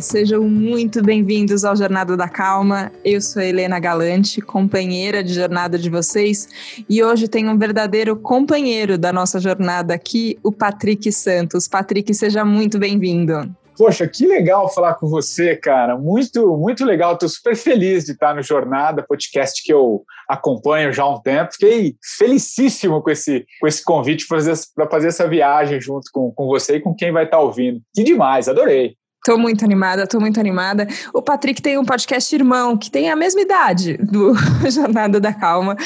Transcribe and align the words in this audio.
sejam 0.00 0.42
muito 0.44 1.02
bem-vindos 1.02 1.64
ao 1.64 1.76
Jornada 1.76 2.16
da 2.16 2.28
Calma. 2.28 2.90
Eu 3.04 3.20
sou 3.20 3.42
Helena 3.42 3.78
Galante, 3.78 4.40
companheira 4.40 5.22
de 5.22 5.34
jornada 5.34 5.78
de 5.78 5.90
vocês, 5.90 6.48
e 6.88 7.02
hoje 7.02 7.28
tenho 7.28 7.50
um 7.50 7.58
verdadeiro 7.58 8.16
companheiro 8.16 8.96
da 8.96 9.12
nossa 9.12 9.38
jornada 9.38 9.92
aqui, 9.92 10.38
o 10.42 10.50
Patrick 10.50 11.12
Santos. 11.12 11.68
Patrick, 11.68 12.12
seja 12.14 12.44
muito 12.44 12.78
bem-vindo. 12.78 13.54
Poxa, 13.76 14.06
que 14.06 14.26
legal 14.26 14.72
falar 14.72 14.94
com 14.94 15.06
você, 15.06 15.56
cara. 15.56 15.96
Muito, 15.96 16.56
muito 16.56 16.84
legal. 16.84 17.14
Estou 17.14 17.28
super 17.28 17.56
feliz 17.56 18.04
de 18.04 18.12
estar 18.12 18.34
no 18.34 18.42
Jornada, 18.42 19.02
podcast 19.02 19.62
que 19.62 19.72
eu 19.72 20.02
acompanho 20.28 20.92
já 20.92 21.02
há 21.02 21.14
um 21.14 21.20
tempo. 21.20 21.52
Fiquei 21.52 21.94
felicíssimo 22.18 23.02
com 23.02 23.10
esse, 23.10 23.46
com 23.58 23.66
esse 23.66 23.82
convite 23.82 24.26
para 24.26 24.36
fazer, 24.36 24.66
fazer 24.90 25.08
essa 25.08 25.26
viagem 25.26 25.80
junto 25.80 26.10
com, 26.12 26.30
com 26.30 26.46
você 26.46 26.76
e 26.76 26.80
com 26.80 26.94
quem 26.94 27.10
vai 27.10 27.24
estar 27.24 27.38
ouvindo. 27.38 27.80
Que 27.94 28.04
demais, 28.04 28.48
adorei. 28.48 28.99
Tô 29.24 29.36
muito 29.36 29.64
animada, 29.64 30.06
tô 30.06 30.18
muito 30.18 30.40
animada. 30.40 30.88
O 31.12 31.20
Patrick 31.20 31.60
tem 31.60 31.76
um 31.76 31.84
podcast 31.84 32.34
irmão 32.34 32.76
que 32.76 32.90
tem 32.90 33.10
a 33.10 33.16
mesma 33.16 33.42
idade 33.42 33.98
do 33.98 34.34
Jornada 34.70 35.20
da 35.20 35.32
Calma. 35.32 35.76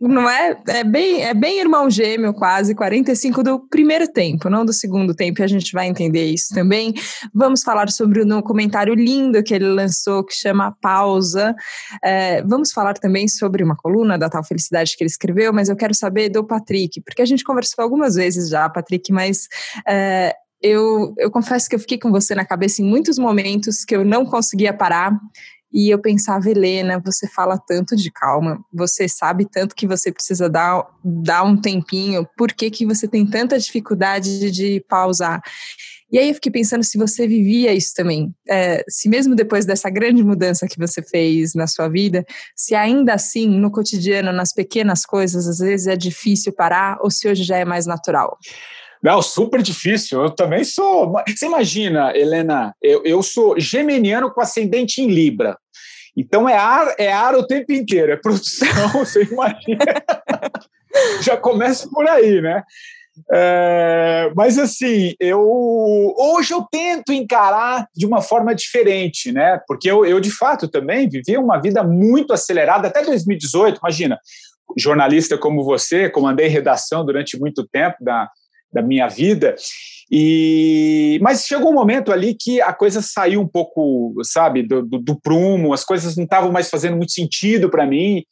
O, 0.00 0.08
não 0.08 0.28
é? 0.28 0.60
É 0.66 0.82
bem, 0.82 1.22
é 1.22 1.32
bem 1.32 1.60
irmão 1.60 1.88
gêmeo, 1.88 2.34
quase, 2.34 2.74
45 2.74 3.44
do 3.44 3.60
primeiro 3.60 4.08
tempo, 4.08 4.50
não 4.50 4.64
do 4.64 4.72
segundo 4.72 5.14
tempo, 5.14 5.40
e 5.40 5.44
a 5.44 5.46
gente 5.46 5.72
vai 5.72 5.86
entender 5.86 6.24
isso 6.24 6.52
também. 6.52 6.92
Vamos 7.32 7.62
falar 7.62 7.90
sobre 7.90 8.22
o 8.22 8.42
comentário 8.42 8.92
lindo 8.92 9.42
que 9.42 9.54
ele 9.54 9.68
lançou, 9.68 10.24
que 10.24 10.34
chama 10.34 10.76
Pausa. 10.82 11.54
É, 12.02 12.42
vamos 12.42 12.72
falar 12.72 12.94
também 12.94 13.28
sobre 13.28 13.62
uma 13.62 13.76
coluna 13.76 14.18
da 14.18 14.28
Tal 14.28 14.42
Felicidade 14.42 14.96
que 14.96 15.04
ele 15.04 15.10
escreveu, 15.10 15.52
mas 15.52 15.68
eu 15.68 15.76
quero 15.76 15.94
saber 15.94 16.28
do 16.28 16.44
Patrick, 16.44 17.00
porque 17.02 17.22
a 17.22 17.26
gente 17.26 17.44
conversou 17.44 17.84
algumas 17.84 18.16
vezes 18.16 18.50
já, 18.50 18.68
Patrick, 18.68 19.12
mas. 19.12 19.46
É, 19.86 20.34
eu, 20.62 21.14
eu 21.18 21.30
confesso 21.30 21.68
que 21.68 21.74
eu 21.74 21.80
fiquei 21.80 21.98
com 21.98 22.10
você 22.10 22.34
na 22.34 22.44
cabeça 22.44 22.82
em 22.82 22.84
muitos 22.84 23.18
momentos 23.18 23.84
que 23.84 23.94
eu 23.94 24.04
não 24.04 24.24
conseguia 24.24 24.72
parar. 24.72 25.18
E 25.70 25.90
eu 25.90 25.98
pensava, 25.98 26.48
Helena, 26.48 27.00
você 27.04 27.28
fala 27.28 27.58
tanto 27.58 27.94
de 27.94 28.10
calma, 28.10 28.58
você 28.72 29.06
sabe 29.06 29.46
tanto 29.46 29.74
que 29.74 29.86
você 29.86 30.10
precisa 30.10 30.48
dar, 30.48 30.82
dar 31.04 31.42
um 31.42 31.60
tempinho, 31.60 32.26
por 32.38 32.52
que, 32.54 32.70
que 32.70 32.86
você 32.86 33.06
tem 33.06 33.26
tanta 33.26 33.58
dificuldade 33.58 34.50
de, 34.50 34.82
pausar? 34.88 35.42
E 36.10 36.18
aí 36.18 36.28
eu 36.30 36.34
fiquei 36.34 36.50
pensando 36.50 36.82
se 36.82 36.96
você 36.96 37.28
vivia 37.28 37.74
isso 37.74 37.92
também, 37.94 38.34
é, 38.48 38.82
se 38.88 39.10
mesmo 39.10 39.34
depois 39.34 39.66
dessa 39.66 39.90
grande 39.90 40.24
mudança 40.24 40.66
que 40.66 40.78
você 40.78 41.02
fez 41.02 41.54
na 41.54 41.66
sua 41.66 41.86
vida, 41.86 42.24
se 42.56 42.74
ainda 42.74 43.12
assim, 43.12 43.46
no 43.46 43.70
cotidiano, 43.70 44.32
nas 44.32 44.54
pequenas 44.54 45.04
coisas, 45.04 45.46
às 45.46 45.58
vezes 45.58 45.86
é 45.86 45.96
difícil 45.96 46.50
parar, 46.50 46.96
ou 47.02 47.10
se 47.10 47.28
hoje 47.28 47.44
já 47.44 47.58
é 47.58 47.64
mais 47.66 47.84
natural? 47.84 48.38
Não, 49.02 49.22
super 49.22 49.62
difícil. 49.62 50.22
Eu 50.22 50.30
também 50.30 50.64
sou. 50.64 51.12
Você 51.28 51.46
imagina, 51.46 52.16
Helena, 52.16 52.74
eu, 52.82 53.02
eu 53.04 53.22
sou 53.22 53.58
geminiano 53.58 54.30
com 54.30 54.40
ascendente 54.40 55.00
em 55.00 55.08
Libra. 55.08 55.56
Então 56.16 56.48
é 56.48 56.56
ar, 56.56 56.94
é 56.98 57.12
ar 57.12 57.36
o 57.36 57.46
tempo 57.46 57.72
inteiro, 57.72 58.10
é 58.10 58.16
produção, 58.16 58.66
você 58.92 59.22
imagina. 59.22 59.84
Já 61.22 61.36
começa 61.36 61.88
por 61.88 62.08
aí, 62.08 62.40
né? 62.40 62.64
É, 63.32 64.32
mas 64.34 64.58
assim, 64.58 65.14
eu 65.18 65.40
hoje 66.16 66.52
eu 66.52 66.66
tento 66.70 67.12
encarar 67.12 67.86
de 67.94 68.06
uma 68.06 68.20
forma 68.20 68.54
diferente, 68.54 69.32
né? 69.32 69.60
Porque 69.66 69.90
eu, 69.90 70.04
eu 70.04 70.20
de 70.20 70.30
fato 70.30 70.68
também 70.68 71.08
vivi 71.08 71.36
uma 71.36 71.60
vida 71.60 71.82
muito 71.84 72.32
acelerada 72.32 72.88
até 72.88 73.04
2018. 73.04 73.78
Imagina, 73.78 74.18
jornalista 74.76 75.38
como 75.38 75.64
você, 75.64 76.08
comandei 76.08 76.48
redação 76.48 77.04
durante 77.04 77.38
muito 77.38 77.66
tempo 77.66 77.96
da, 78.00 78.28
da 78.72 78.82
minha 78.82 79.08
vida. 79.08 79.54
E 80.10 81.18
mas 81.20 81.46
chegou 81.46 81.70
um 81.70 81.74
momento 81.74 82.12
ali 82.12 82.34
que 82.34 82.60
a 82.60 82.72
coisa 82.72 83.02
saiu 83.02 83.40
um 83.40 83.48
pouco, 83.48 84.14
sabe, 84.22 84.62
do, 84.62 84.82
do, 84.82 84.98
do 84.98 85.20
prumo, 85.20 85.72
as 85.72 85.84
coisas 85.84 86.16
não 86.16 86.24
estavam 86.24 86.50
mais 86.50 86.70
fazendo 86.70 86.96
muito 86.96 87.12
sentido 87.12 87.70
para 87.70 87.86
mim. 87.86 88.24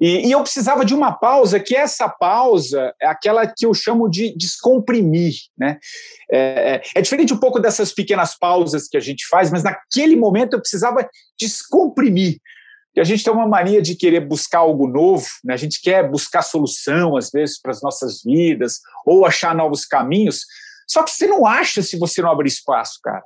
E, 0.00 0.28
e, 0.28 0.32
eu 0.32 0.42
precisava 0.42 0.82
de 0.82 0.94
uma 0.94 1.12
pausa, 1.12 1.60
que 1.60 1.76
essa 1.76 2.08
pausa 2.08 2.90
é 3.00 3.06
aquela 3.06 3.46
que 3.46 3.66
eu 3.66 3.74
chamo 3.74 4.08
de 4.08 4.34
descomprimir. 4.34 5.34
Né? 5.58 5.78
É, 6.32 6.38
é, 6.38 6.82
é 6.94 7.02
diferente 7.02 7.34
um 7.34 7.38
pouco 7.38 7.60
dessas 7.60 7.92
pequenas 7.92 8.36
pausas 8.36 8.88
que 8.88 8.96
a 8.96 9.00
gente 9.00 9.28
faz, 9.28 9.50
mas 9.50 9.62
naquele 9.62 10.16
momento 10.16 10.54
eu 10.54 10.60
precisava 10.60 11.06
descomprimir. 11.38 12.38
A 13.00 13.04
gente 13.04 13.24
tem 13.24 13.32
uma 13.32 13.46
mania 13.46 13.80
de 13.80 13.94
querer 13.94 14.20
buscar 14.20 14.58
algo 14.58 14.86
novo, 14.86 15.26
né? 15.44 15.54
a 15.54 15.56
gente 15.56 15.80
quer 15.80 16.08
buscar 16.08 16.42
solução, 16.42 17.16
às 17.16 17.30
vezes, 17.30 17.60
para 17.60 17.70
as 17.70 17.82
nossas 17.82 18.22
vidas, 18.22 18.80
ou 19.06 19.24
achar 19.24 19.54
novos 19.54 19.84
caminhos, 19.84 20.44
só 20.86 21.02
que 21.02 21.10
você 21.10 21.26
não 21.26 21.46
acha 21.46 21.82
se 21.82 21.96
você 21.96 22.20
não 22.20 22.30
abrir 22.30 22.48
espaço, 22.48 22.98
cara. 23.02 23.22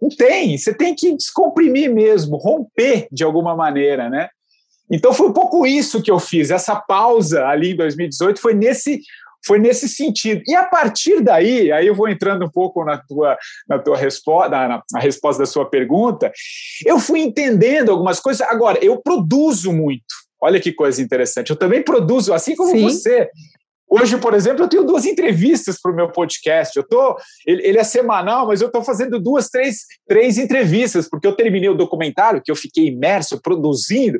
Não 0.00 0.08
tem, 0.08 0.56
você 0.56 0.72
tem 0.72 0.94
que 0.94 1.14
descomprimir 1.14 1.92
mesmo, 1.92 2.36
romper 2.36 3.06
de 3.12 3.22
alguma 3.22 3.54
maneira, 3.54 4.08
né? 4.08 4.28
Então 4.90 5.12
foi 5.12 5.28
um 5.28 5.32
pouco 5.32 5.66
isso 5.66 6.02
que 6.02 6.10
eu 6.10 6.18
fiz, 6.18 6.50
essa 6.50 6.76
pausa 6.76 7.46
ali 7.46 7.72
em 7.72 7.76
2018 7.76 8.40
foi 8.40 8.54
nesse 8.54 9.00
foi 9.44 9.58
nesse 9.58 9.88
sentido. 9.88 10.42
E 10.46 10.54
a 10.54 10.64
partir 10.64 11.20
daí, 11.20 11.72
aí 11.72 11.86
eu 11.86 11.94
vou 11.94 12.08
entrando 12.08 12.44
um 12.44 12.50
pouco 12.50 12.84
na 12.84 12.98
tua, 12.98 13.36
na 13.68 13.78
tua 13.78 13.96
resposta, 13.96 14.50
na, 14.50 14.82
na 14.92 15.00
resposta 15.00 15.42
da 15.42 15.46
sua 15.46 15.68
pergunta, 15.68 16.32
eu 16.84 16.98
fui 16.98 17.20
entendendo 17.20 17.90
algumas 17.90 18.20
coisas. 18.20 18.46
Agora, 18.48 18.78
eu 18.82 19.00
produzo 19.00 19.72
muito. 19.72 20.04
Olha 20.40 20.60
que 20.60 20.72
coisa 20.72 21.02
interessante. 21.02 21.50
Eu 21.50 21.56
também 21.56 21.82
produzo, 21.82 22.32
assim 22.32 22.56
como 22.56 22.70
Sim. 22.70 22.82
você. 22.82 23.28
Hoje, 23.92 24.16
por 24.18 24.34
exemplo, 24.34 24.62
eu 24.62 24.68
tenho 24.68 24.84
duas 24.84 25.04
entrevistas 25.04 25.80
para 25.80 25.90
o 25.90 25.94
meu 25.94 26.12
podcast. 26.12 26.76
Eu 26.76 26.86
tô, 26.86 27.18
ele, 27.44 27.66
ele 27.66 27.78
é 27.78 27.82
semanal, 27.82 28.46
mas 28.46 28.60
eu 28.60 28.68
estou 28.68 28.84
fazendo 28.84 29.18
duas, 29.18 29.48
três, 29.48 29.78
três 30.06 30.38
entrevistas, 30.38 31.08
porque 31.08 31.26
eu 31.26 31.34
terminei 31.34 31.68
o 31.68 31.74
documentário 31.74 32.40
que 32.42 32.52
eu 32.52 32.56
fiquei 32.56 32.86
imerso 32.86 33.40
produzindo. 33.42 34.18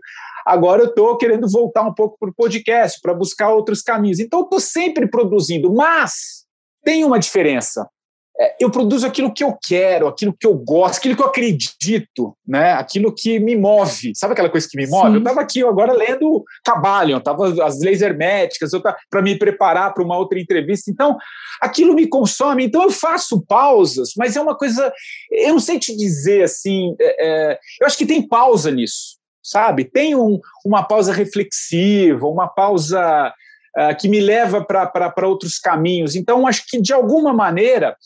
Agora 0.50 0.82
eu 0.82 0.88
estou 0.88 1.16
querendo 1.16 1.48
voltar 1.48 1.82
um 1.82 1.94
pouco 1.94 2.18
para 2.18 2.28
o 2.28 2.34
podcast, 2.34 3.00
para 3.00 3.14
buscar 3.14 3.54
outros 3.54 3.82
caminhos. 3.82 4.18
Então, 4.18 4.40
eu 4.40 4.44
estou 4.44 4.58
sempre 4.58 5.08
produzindo, 5.08 5.72
mas 5.72 6.44
tem 6.84 7.04
uma 7.04 7.20
diferença. 7.20 7.88
É, 8.36 8.56
eu 8.58 8.68
produzo 8.68 9.06
aquilo 9.06 9.32
que 9.32 9.44
eu 9.44 9.56
quero, 9.62 10.08
aquilo 10.08 10.34
que 10.36 10.46
eu 10.46 10.54
gosto, 10.54 10.98
aquilo 10.98 11.14
que 11.14 11.22
eu 11.22 11.26
acredito, 11.26 12.36
né? 12.44 12.72
aquilo 12.72 13.14
que 13.14 13.38
me 13.38 13.54
move. 13.54 14.12
Sabe 14.16 14.32
aquela 14.32 14.50
coisa 14.50 14.66
que 14.68 14.76
me 14.76 14.88
move? 14.88 15.08
Sim. 15.08 15.14
Eu 15.14 15.18
estava 15.18 15.40
aqui 15.40 15.62
agora 15.62 15.92
lendo 15.92 16.42
Cabalion, 16.64 17.18
estava 17.18 17.64
as 17.64 17.78
leis 17.80 18.02
herméticas, 18.02 18.70
para 19.08 19.22
me 19.22 19.38
preparar 19.38 19.94
para 19.94 20.02
uma 20.02 20.16
outra 20.16 20.40
entrevista. 20.40 20.90
Então, 20.90 21.16
aquilo 21.60 21.94
me 21.94 22.08
consome. 22.08 22.64
Então, 22.64 22.82
eu 22.82 22.90
faço 22.90 23.40
pausas, 23.46 24.14
mas 24.16 24.34
é 24.34 24.40
uma 24.40 24.56
coisa. 24.56 24.92
Eu 25.30 25.52
não 25.52 25.60
sei 25.60 25.78
te 25.78 25.94
dizer 25.96 26.42
assim. 26.42 26.96
É, 26.98 27.52
é 27.52 27.58
eu 27.80 27.86
acho 27.86 27.96
que 27.96 28.06
tem 28.06 28.26
pausa 28.26 28.70
nisso 28.70 29.19
sabe? 29.42 29.84
Tem 29.84 30.14
um, 30.14 30.38
uma 30.64 30.82
pausa 30.82 31.12
reflexiva, 31.12 32.26
uma 32.26 32.48
pausa 32.48 33.32
uh, 33.76 33.96
que 33.98 34.08
me 34.08 34.20
leva 34.20 34.64
para 34.64 35.28
outros 35.28 35.58
caminhos. 35.58 36.16
Então, 36.16 36.46
acho 36.46 36.64
que, 36.68 36.80
de 36.80 36.92
alguma 36.92 37.32
maneira, 37.32 37.96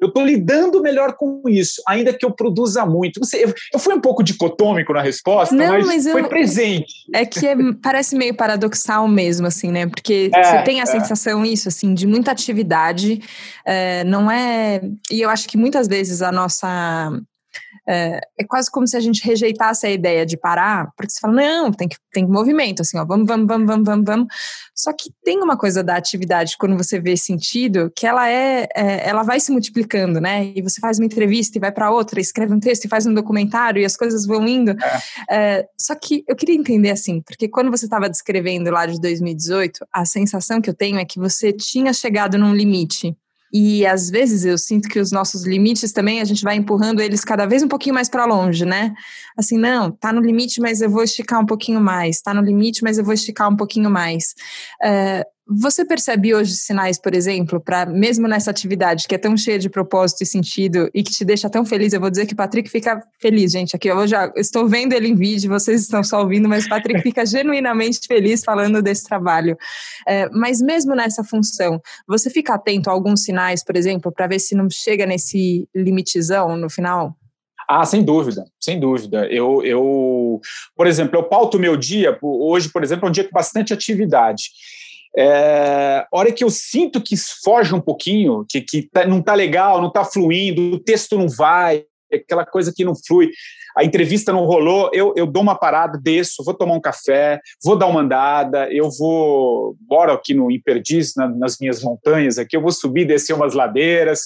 eu 0.00 0.08
estou 0.08 0.24
lidando 0.24 0.82
melhor 0.82 1.14
com 1.14 1.42
isso, 1.48 1.82
ainda 1.88 2.12
que 2.12 2.24
eu 2.24 2.30
produza 2.30 2.84
muito. 2.84 3.18
Não 3.18 3.26
sei, 3.26 3.44
eu, 3.44 3.54
eu 3.72 3.78
fui 3.78 3.94
um 3.94 4.00
pouco 4.00 4.22
dicotômico 4.22 4.92
na 4.92 5.00
resposta, 5.00 5.54
Não, 5.54 5.72
mas, 5.72 5.86
mas 5.86 6.08
foi 6.08 6.28
presente. 6.28 6.92
É 7.14 7.24
que 7.24 7.46
é, 7.46 7.56
parece 7.82 8.14
meio 8.14 8.34
paradoxal 8.34 9.08
mesmo, 9.08 9.46
assim, 9.46 9.70
né? 9.70 9.86
Porque 9.86 10.30
é, 10.34 10.42
você 10.42 10.62
tem 10.64 10.80
a 10.80 10.82
é. 10.82 10.86
sensação, 10.86 11.44
isso, 11.46 11.68
assim, 11.68 11.94
de 11.94 12.06
muita 12.06 12.30
atividade, 12.30 13.22
é, 13.64 14.04
não 14.04 14.30
é... 14.30 14.82
E 15.10 15.22
eu 15.22 15.30
acho 15.30 15.48
que 15.48 15.56
muitas 15.56 15.88
vezes 15.88 16.20
a 16.20 16.30
nossa 16.30 17.10
é, 17.88 18.20
é, 18.38 18.44
quase 18.44 18.70
como 18.70 18.86
se 18.86 18.96
a 18.96 19.00
gente 19.00 19.24
rejeitasse 19.24 19.86
a 19.86 19.90
ideia 19.90 20.26
de 20.26 20.36
parar, 20.36 20.90
porque 20.96 21.10
você 21.12 21.20
fala, 21.20 21.34
não, 21.34 21.72
tem 21.72 21.88
que 21.88 21.96
tem 22.12 22.26
movimento, 22.26 22.80
assim, 22.80 22.98
ó, 22.98 23.04
vamos, 23.04 23.26
vamos, 23.26 23.46
vamos, 23.46 23.66
vamos, 23.66 23.86
vamos, 23.86 24.04
vamos. 24.06 24.26
Só 24.74 24.92
que 24.92 25.10
tem 25.22 25.42
uma 25.42 25.56
coisa 25.56 25.84
da 25.84 25.96
atividade, 25.96 26.56
quando 26.58 26.76
você 26.76 26.98
vê 26.98 27.16
sentido, 27.16 27.92
que 27.94 28.06
ela 28.06 28.28
é, 28.28 28.66
é 28.74 29.08
ela 29.08 29.22
vai 29.22 29.38
se 29.38 29.52
multiplicando, 29.52 30.20
né? 30.20 30.52
E 30.54 30.62
você 30.62 30.80
faz 30.80 30.98
uma 30.98 31.04
entrevista 31.04 31.58
e 31.58 31.60
vai 31.60 31.70
para 31.70 31.90
outra, 31.90 32.20
escreve 32.20 32.54
um 32.54 32.60
texto 32.60 32.86
e 32.86 32.88
faz 32.88 33.06
um 33.06 33.12
documentário 33.12 33.80
e 33.80 33.84
as 33.84 33.96
coisas 33.96 34.26
vão 34.26 34.46
indo. 34.46 34.70
É. 34.70 35.00
É, 35.30 35.68
só 35.78 35.94
que 35.94 36.24
eu 36.26 36.34
queria 36.34 36.54
entender 36.54 36.90
assim, 36.90 37.20
porque 37.20 37.48
quando 37.48 37.70
você 37.70 37.84
estava 37.84 38.08
descrevendo 38.08 38.70
lá 38.70 38.86
de 38.86 39.00
2018, 39.00 39.86
a 39.92 40.04
sensação 40.04 40.60
que 40.60 40.70
eu 40.70 40.74
tenho 40.74 40.98
é 40.98 41.04
que 41.04 41.18
você 41.18 41.52
tinha 41.52 41.92
chegado 41.92 42.38
num 42.38 42.54
limite 42.54 43.16
e 43.58 43.86
às 43.86 44.10
vezes 44.10 44.44
eu 44.44 44.58
sinto 44.58 44.86
que 44.86 44.98
os 44.98 45.10
nossos 45.10 45.46
limites 45.46 45.90
também 45.90 46.20
a 46.20 46.24
gente 46.24 46.42
vai 46.42 46.56
empurrando 46.56 47.00
eles 47.00 47.24
cada 47.24 47.46
vez 47.46 47.62
um 47.62 47.68
pouquinho 47.68 47.94
mais 47.94 48.06
para 48.06 48.26
longe, 48.26 48.66
né? 48.66 48.94
Assim, 49.34 49.56
não, 49.56 49.90
tá 49.90 50.12
no 50.12 50.20
limite, 50.20 50.60
mas 50.60 50.82
eu 50.82 50.90
vou 50.90 51.02
esticar 51.02 51.40
um 51.40 51.46
pouquinho 51.46 51.80
mais. 51.80 52.20
Tá 52.20 52.34
no 52.34 52.42
limite, 52.42 52.82
mas 52.82 52.98
eu 52.98 53.04
vou 53.04 53.14
esticar 53.14 53.48
um 53.48 53.56
pouquinho 53.56 53.90
mais. 53.90 54.34
Uh, 54.82 55.35
você 55.48 55.84
percebe 55.84 56.34
hoje 56.34 56.56
sinais, 56.56 56.98
por 56.98 57.14
exemplo, 57.14 57.60
para 57.60 57.86
mesmo 57.86 58.26
nessa 58.26 58.50
atividade 58.50 59.06
que 59.06 59.14
é 59.14 59.18
tão 59.18 59.36
cheia 59.36 59.58
de 59.60 59.70
propósito 59.70 60.22
e 60.22 60.26
sentido 60.26 60.90
e 60.92 61.04
que 61.04 61.12
te 61.12 61.24
deixa 61.24 61.48
tão 61.48 61.64
feliz? 61.64 61.92
Eu 61.92 62.00
vou 62.00 62.10
dizer 62.10 62.26
que 62.26 62.32
o 62.32 62.36
Patrick 62.36 62.68
fica 62.68 63.00
feliz, 63.20 63.52
gente. 63.52 63.76
Aqui 63.76 63.88
eu 63.88 64.06
já 64.08 64.32
estou 64.36 64.66
vendo 64.68 64.92
ele 64.92 65.06
em 65.06 65.14
vídeo, 65.14 65.48
vocês 65.48 65.82
estão 65.82 66.02
só 66.02 66.20
ouvindo, 66.20 66.48
mas 66.48 66.66
o 66.66 66.68
Patrick 66.68 67.00
fica 67.00 67.24
genuinamente 67.26 68.00
feliz 68.08 68.42
falando 68.42 68.82
desse 68.82 69.04
trabalho. 69.04 69.56
É, 70.06 70.28
mas 70.30 70.60
mesmo 70.60 70.96
nessa 70.96 71.22
função, 71.22 71.80
você 72.08 72.28
fica 72.28 72.54
atento 72.54 72.90
a 72.90 72.92
alguns 72.92 73.22
sinais, 73.22 73.62
por 73.62 73.76
exemplo, 73.76 74.10
para 74.10 74.26
ver 74.26 74.40
se 74.40 74.56
não 74.56 74.68
chega 74.68 75.06
nesse 75.06 75.68
limitizão 75.72 76.56
no 76.56 76.68
final? 76.68 77.16
Ah, 77.68 77.84
sem 77.84 78.02
dúvida, 78.04 78.44
sem 78.60 78.78
dúvida. 78.78 79.26
Eu, 79.26 79.62
eu 79.64 80.40
por 80.76 80.86
exemplo, 80.86 81.18
eu 81.18 81.24
pauto 81.24 81.58
meu 81.58 81.76
dia, 81.76 82.16
hoje, 82.22 82.68
por 82.68 82.82
exemplo, 82.82 83.06
é 83.06 83.08
um 83.08 83.12
dia 83.12 83.24
com 83.24 83.32
bastante 83.32 83.72
atividade. 83.72 84.50
É, 85.18 86.06
hora 86.12 86.30
que 86.30 86.44
eu 86.44 86.50
sinto 86.50 87.00
que 87.00 87.16
foge 87.42 87.74
um 87.74 87.80
pouquinho, 87.80 88.44
que, 88.48 88.60
que 88.60 88.82
tá, 88.82 89.06
não 89.06 89.20
está 89.20 89.34
legal, 89.34 89.80
não 89.80 89.88
está 89.88 90.04
fluindo, 90.04 90.74
o 90.74 90.78
texto 90.78 91.16
não 91.16 91.26
vai, 91.26 91.84
aquela 92.12 92.44
coisa 92.44 92.72
que 92.74 92.84
não 92.84 92.94
flui, 92.94 93.30
a 93.76 93.82
entrevista 93.82 94.32
não 94.32 94.44
rolou, 94.44 94.90
eu, 94.92 95.14
eu 95.16 95.26
dou 95.26 95.42
uma 95.42 95.54
parada, 95.54 95.98
desço, 96.02 96.44
vou 96.44 96.54
tomar 96.54 96.74
um 96.74 96.80
café, 96.80 97.40
vou 97.64 97.76
dar 97.76 97.86
uma 97.86 98.00
andada, 98.00 98.70
eu 98.70 98.90
vou, 98.90 99.76
bora 99.80 100.12
aqui 100.12 100.34
no 100.34 100.50
Imperdiz, 100.50 101.14
na, 101.16 101.28
nas 101.28 101.56
minhas 101.58 101.82
montanhas 101.82 102.38
aqui, 102.38 102.56
eu 102.56 102.62
vou 102.62 102.72
subir, 102.72 103.06
descer 103.06 103.34
umas 103.34 103.54
ladeiras, 103.54 104.20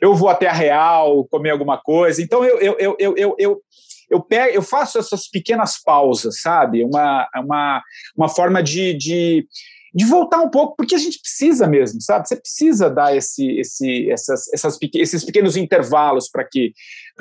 eu 0.00 0.14
vou 0.14 0.30
até 0.30 0.46
a 0.46 0.52
Real 0.52 1.24
comer 1.30 1.50
alguma 1.50 1.76
coisa. 1.78 2.22
Então 2.22 2.42
eu, 2.42 2.58
eu, 2.58 2.76
eu, 2.78 2.96
eu, 2.98 3.14
eu, 3.16 3.36
eu 3.38 3.62
eu, 4.10 4.20
pego, 4.20 4.52
eu 4.52 4.62
faço 4.62 4.98
essas 4.98 5.28
pequenas 5.28 5.80
pausas, 5.80 6.40
sabe? 6.40 6.82
Uma, 6.82 7.28
uma, 7.36 7.82
uma 8.16 8.28
forma 8.28 8.60
de, 8.60 8.92
de, 8.92 9.46
de 9.94 10.04
voltar 10.04 10.40
um 10.40 10.48
pouco, 10.48 10.76
porque 10.76 10.94
a 10.94 10.98
gente 10.98 11.20
precisa 11.20 11.66
mesmo, 11.66 12.00
sabe? 12.00 12.28
Você 12.28 12.36
precisa 12.36 12.88
dar 12.88 13.16
esse, 13.16 13.58
esse, 13.58 14.10
essas, 14.10 14.52
essas, 14.52 14.78
esses 14.94 15.24
pequenos 15.24 15.56
intervalos 15.56 16.28
para 16.28 16.44
que, 16.44 16.72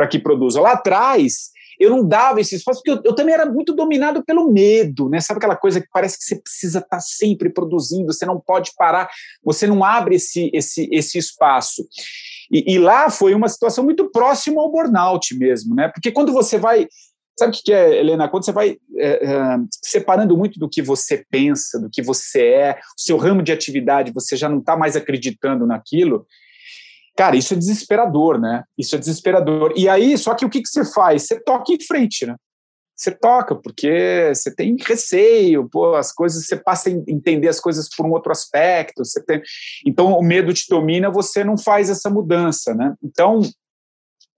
que 0.10 0.20
produza. 0.20 0.62
Lá 0.62 0.74
atrás, 0.74 1.50
eu 1.80 1.90
não 1.90 2.06
dava 2.06 2.42
esse 2.42 2.56
espaço, 2.56 2.82
porque 2.84 2.92
eu, 2.92 3.12
eu, 3.12 3.16
também 3.16 3.34
era 3.34 3.46
muito 3.46 3.74
dominado 3.74 4.24
pelo 4.24 4.52
medo, 4.52 5.08
né? 5.08 5.22
Sabe 5.22 5.38
aquela 5.38 5.56
coisa 5.56 5.80
que 5.80 5.88
parece 5.92 6.18
que 6.18 6.26
você 6.26 6.36
precisa 6.36 6.80
estar 6.80 6.98
tá 6.98 7.00
sempre 7.00 7.50
produzindo, 7.50 8.12
você 8.12 8.26
não 8.26 8.40
pode 8.40 8.72
parar, 8.78 9.10
você 9.44 9.66
não 9.66 9.84
abre 9.84 10.16
esse, 10.16 10.52
esse, 10.54 10.90
esse 10.92 11.18
espaço. 11.18 11.88
E, 12.52 12.74
e 12.74 12.80
lá 12.80 13.10
foi 13.10 13.34
uma 13.34 13.48
situação 13.48 13.84
muito 13.84 14.12
próxima 14.12 14.62
ao 14.62 14.70
burnout 14.70 15.36
mesmo, 15.38 15.74
né? 15.74 15.88
Porque 15.88 16.12
quando 16.12 16.34
você 16.34 16.58
vai 16.58 16.88
Sabe 17.40 17.56
o 17.56 17.62
que 17.64 17.72
é, 17.72 17.98
Helena? 17.98 18.28
Quando 18.28 18.44
você 18.44 18.52
vai 18.52 18.78
é, 18.98 19.26
é, 19.26 19.58
separando 19.82 20.38
muito 20.38 20.60
do 20.60 20.70
que 20.70 20.82
você 20.82 21.26
pensa, 21.32 21.80
do 21.80 21.90
que 21.90 22.02
você 22.02 22.42
é, 22.48 22.80
o 22.98 23.02
seu 23.02 23.16
ramo 23.16 23.42
de 23.42 23.54
atividade, 23.54 24.12
você 24.14 24.36
já 24.36 24.50
não 24.50 24.60
está 24.60 24.76
mais 24.76 24.98
acreditando 24.98 25.66
naquilo, 25.66 26.28
Cara, 27.20 27.36
isso 27.36 27.54
é 27.54 27.58
desesperador, 27.58 28.40
né? 28.40 28.64
Isso 28.78 28.96
é 28.96 28.98
desesperador. 28.98 29.74
E 29.76 29.90
aí, 29.90 30.18
só 30.18 30.34
que 30.34 30.46
o 30.46 30.50
que, 30.50 30.62
que 30.62 30.70
você 30.70 30.86
faz? 30.86 31.24
Você 31.24 31.38
toca 31.38 31.74
em 31.74 31.84
frente, 31.86 32.26
né? 32.26 32.38
Você 32.96 33.12
toca, 33.12 33.56
porque 33.56 34.32
você 34.34 34.56
tem 34.56 34.78
receio, 34.80 35.68
pô, 35.70 35.96
as 35.96 36.14
coisas, 36.14 36.46
você 36.46 36.56
passa 36.56 36.88
a 36.88 36.94
entender 36.94 37.50
as 37.50 37.60
coisas 37.60 37.90
por 37.94 38.06
um 38.06 38.12
outro 38.12 38.32
aspecto, 38.32 39.04
você 39.04 39.22
tem... 39.22 39.42
Então, 39.86 40.18
o 40.18 40.22
medo 40.22 40.54
te 40.54 40.66
domina, 40.70 41.10
você 41.10 41.44
não 41.44 41.58
faz 41.58 41.90
essa 41.90 42.10
mudança, 42.10 42.74
né? 42.74 42.94
Então, 43.04 43.42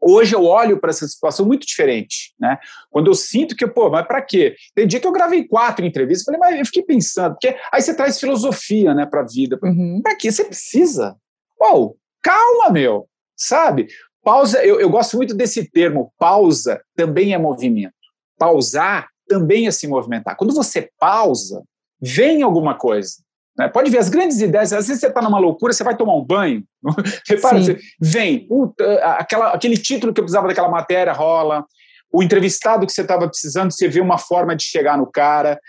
Hoje 0.02 0.36
eu 0.36 0.44
olho 0.44 0.80
para 0.80 0.90
essa 0.90 1.08
situação 1.08 1.46
muito 1.46 1.66
diferente, 1.66 2.34
né? 2.40 2.58
Quando 2.90 3.10
eu 3.12 3.14
sinto 3.14 3.56
que, 3.56 3.68
pô, 3.68 3.90
mas 3.90 4.08
para 4.08 4.22
quê? 4.22 4.56
Tem 4.74 4.88
dia 4.88 5.00
que 5.00 5.08
eu 5.08 5.12
gravei 5.12 5.48
quatro 5.48 5.86
entrevistas, 5.86 6.26
falei, 6.26 6.40
mas 6.40 6.60
eu 6.60 6.66
fiquei 6.66 6.84
pensando, 6.84 7.34
porque 7.34 7.56
aí 7.72 7.82
você 7.82 7.96
traz 7.96 8.20
filosofia, 8.20 8.94
né, 8.94 9.06
para 9.06 9.22
a 9.22 9.26
vida. 9.26 9.60
Uhum. 9.62 10.02
Para 10.02 10.16
quê? 10.16 10.32
Você 10.32 10.44
precisa. 10.44 11.16
Pô, 11.58 11.96
Calma, 12.22 12.70
meu, 12.70 13.08
sabe? 13.36 13.88
Pausa, 14.24 14.64
eu, 14.64 14.80
eu 14.80 14.90
gosto 14.90 15.18
muito 15.18 15.34
desse 15.34 15.70
termo, 15.70 16.14
pausa 16.18 16.82
também 16.96 17.34
é 17.34 17.38
movimento. 17.38 17.94
Pausar 18.38 19.08
também 19.28 19.68
é 19.68 19.72
se 19.72 19.88
movimentar. 19.88 20.38
Quando 20.38 20.54
você 20.54 20.90
pausa, 21.00 21.64
vem 22.00 22.44
alguma 22.44 22.76
coisa. 22.78 23.16
Né? 23.62 23.68
Pode 23.68 23.92
ver 23.92 24.00
as 24.00 24.10
grandes 24.10 24.42
ideias, 24.42 24.74
às 24.74 24.88
vezes 24.88 25.00
você 25.00 25.08
está 25.08 25.22
numa 25.22 25.38
loucura, 25.38 25.72
você 25.72 25.84
vai 25.84 25.96
tomar 25.96 26.16
um 26.16 26.24
banho, 26.24 26.64
repara, 27.30 27.62
você, 27.62 27.78
vem, 28.00 28.48
aquela, 29.04 29.52
aquele 29.52 29.78
título 29.78 30.12
que 30.12 30.20
eu 30.20 30.24
precisava 30.24 30.48
daquela 30.48 30.68
matéria 30.68 31.14
rola, 31.14 31.64
o 32.12 32.24
entrevistado 32.24 32.86
que 32.88 32.92
você 32.92 33.02
estava 33.02 33.28
precisando, 33.28 33.72
você 33.72 33.88
vê 33.88 34.02
uma 34.02 34.18
forma 34.18 34.56
de 34.56 34.64
chegar 34.64 34.98
no 34.98 35.06
cara, 35.06 35.60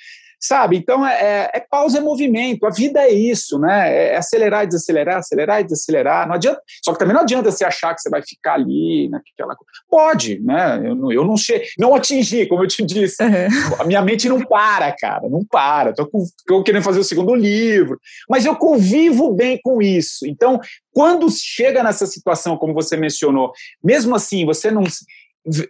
Sabe? 0.43 0.77
Então, 0.77 1.07
é, 1.07 1.13
é, 1.13 1.51
é 1.55 1.61
pausa, 1.61 1.99
é 1.99 2.01
movimento. 2.01 2.67
A 2.67 2.71
vida 2.71 3.01
é 3.01 3.13
isso, 3.13 3.61
né? 3.61 4.13
É 4.13 4.17
acelerar 4.17 4.65
e 4.65 4.67
desacelerar, 4.67 5.19
acelerar 5.19 5.61
e 5.61 5.65
desacelerar. 5.65 6.27
Não 6.27 6.35
adianta, 6.35 6.61
só 6.85 6.93
que 6.93 6.99
também 6.99 7.15
não 7.15 7.23
adianta 7.23 7.49
você 7.49 7.65
achar 7.65 7.95
que 7.95 8.01
você 8.01 8.11
vai 8.11 8.23
ficar 8.27 8.55
ali 8.55 9.09
naquela 9.09 9.55
coisa. 9.55 9.71
Pode, 9.89 10.41
né? 10.41 10.83
Eu 10.85 10.97
não, 10.97 11.13
eu 11.13 11.25
não, 11.25 11.37
che... 11.37 11.63
não 11.79 11.95
atingi, 11.95 12.47
como 12.47 12.65
eu 12.65 12.67
te 12.67 12.85
disse. 12.85 13.23
Uhum. 13.23 13.77
A 13.79 13.85
minha 13.85 14.03
mente 14.03 14.29
não 14.29 14.41
para, 14.45 14.91
cara, 14.91 15.29
não 15.29 15.45
para. 15.45 15.91
Estou 15.91 16.11
com... 16.11 16.63
querendo 16.65 16.83
fazer 16.83 16.99
o 16.99 17.05
segundo 17.05 17.37
livro. 17.37 18.01
Mas 18.29 18.45
eu 18.45 18.57
convivo 18.57 19.33
bem 19.33 19.61
com 19.63 19.81
isso. 19.81 20.27
Então, 20.27 20.61
quando 20.93 21.31
chega 21.31 21.85
nessa 21.85 22.05
situação, 22.05 22.57
como 22.57 22.75
você 22.75 22.97
mencionou, 22.97 23.53
mesmo 23.83 24.17
assim, 24.17 24.45
você 24.45 24.73
não. 24.73 24.83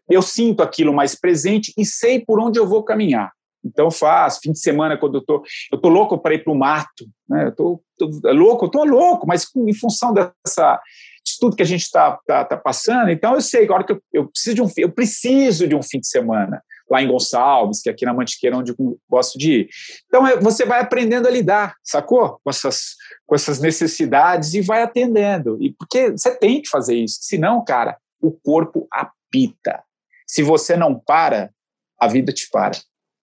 Eu 0.09 0.23
sinto 0.23 0.63
aquilo 0.63 0.95
mais 0.95 1.15
presente 1.15 1.75
e 1.77 1.85
sei 1.85 2.21
por 2.25 2.41
onde 2.41 2.59
eu 2.59 2.67
vou 2.67 2.83
caminhar. 2.83 3.31
Então 3.64 3.91
faz, 3.91 4.38
fim 4.43 4.53
de 4.53 4.59
semana, 4.59 4.97
quando 4.97 5.19
eu 5.19 5.25
tô, 5.25 5.43
eu 5.70 5.79
tô 5.79 5.88
louco 5.88 6.19
para 6.19 6.35
ir 6.35 6.43
para 6.43 6.53
o 6.53 6.59
mato, 6.59 7.06
né? 7.29 7.47
Eu 7.47 7.55
tô, 7.55 7.82
tô 7.99 8.29
é 8.29 8.32
louco, 8.32 8.67
eu 8.67 8.70
tô 8.70 8.85
louco, 8.85 9.26
mas 9.26 9.47
em 9.56 9.75
função 9.75 10.12
dessa 10.12 10.81
de 11.25 11.38
tudo 11.38 11.55
que 11.55 11.62
a 11.62 11.67
gente 11.67 11.82
está 11.82 12.19
tá, 12.26 12.44
tá, 12.44 12.56
passando, 12.56 13.09
então 13.11 13.35
eu 13.35 13.41
sei 13.41 13.62
agora 13.62 13.85
que 13.85 13.93
eu, 13.93 14.03
eu, 14.12 14.29
preciso 14.29 14.56
de 14.56 14.62
um 14.62 14.69
eu 14.76 14.91
preciso 14.91 15.69
de 15.69 15.75
um 15.76 15.82
fim 15.82 16.00
de 16.00 16.09
semana 16.09 16.61
lá 16.91 17.00
em 17.00 17.06
Gonçalves, 17.06 17.81
que 17.81 17.88
é 17.88 17.93
aqui 17.93 18.05
na 18.05 18.12
Mantiqueira 18.12 18.56
onde 18.56 18.73
eu 18.73 18.99
gosto 19.09 19.38
de 19.38 19.53
ir. 19.53 19.69
Então 20.06 20.26
é, 20.26 20.37
você 20.38 20.64
vai 20.64 20.81
aprendendo 20.81 21.26
a 21.26 21.31
lidar, 21.31 21.75
sacou? 21.82 22.41
Com 22.43 22.50
essas 22.50 22.97
com 23.25 23.35
essas 23.35 23.61
necessidades 23.61 24.53
e 24.53 24.61
vai 24.61 24.82
atendendo. 24.82 25.56
E 25.61 25.73
porque 25.73 26.11
você 26.11 26.37
tem 26.37 26.61
que 26.61 26.69
fazer 26.69 26.97
isso, 26.97 27.19
senão, 27.23 27.64
cara, 27.64 27.97
o 28.20 28.31
corpo 28.31 28.87
apita. 28.93 29.82
Se 30.26 30.43
você 30.43 30.76
não 30.76 30.99
para, 30.99 31.50
a 31.99 32.09
vida 32.09 32.32
te 32.32 32.49
para. 32.50 32.73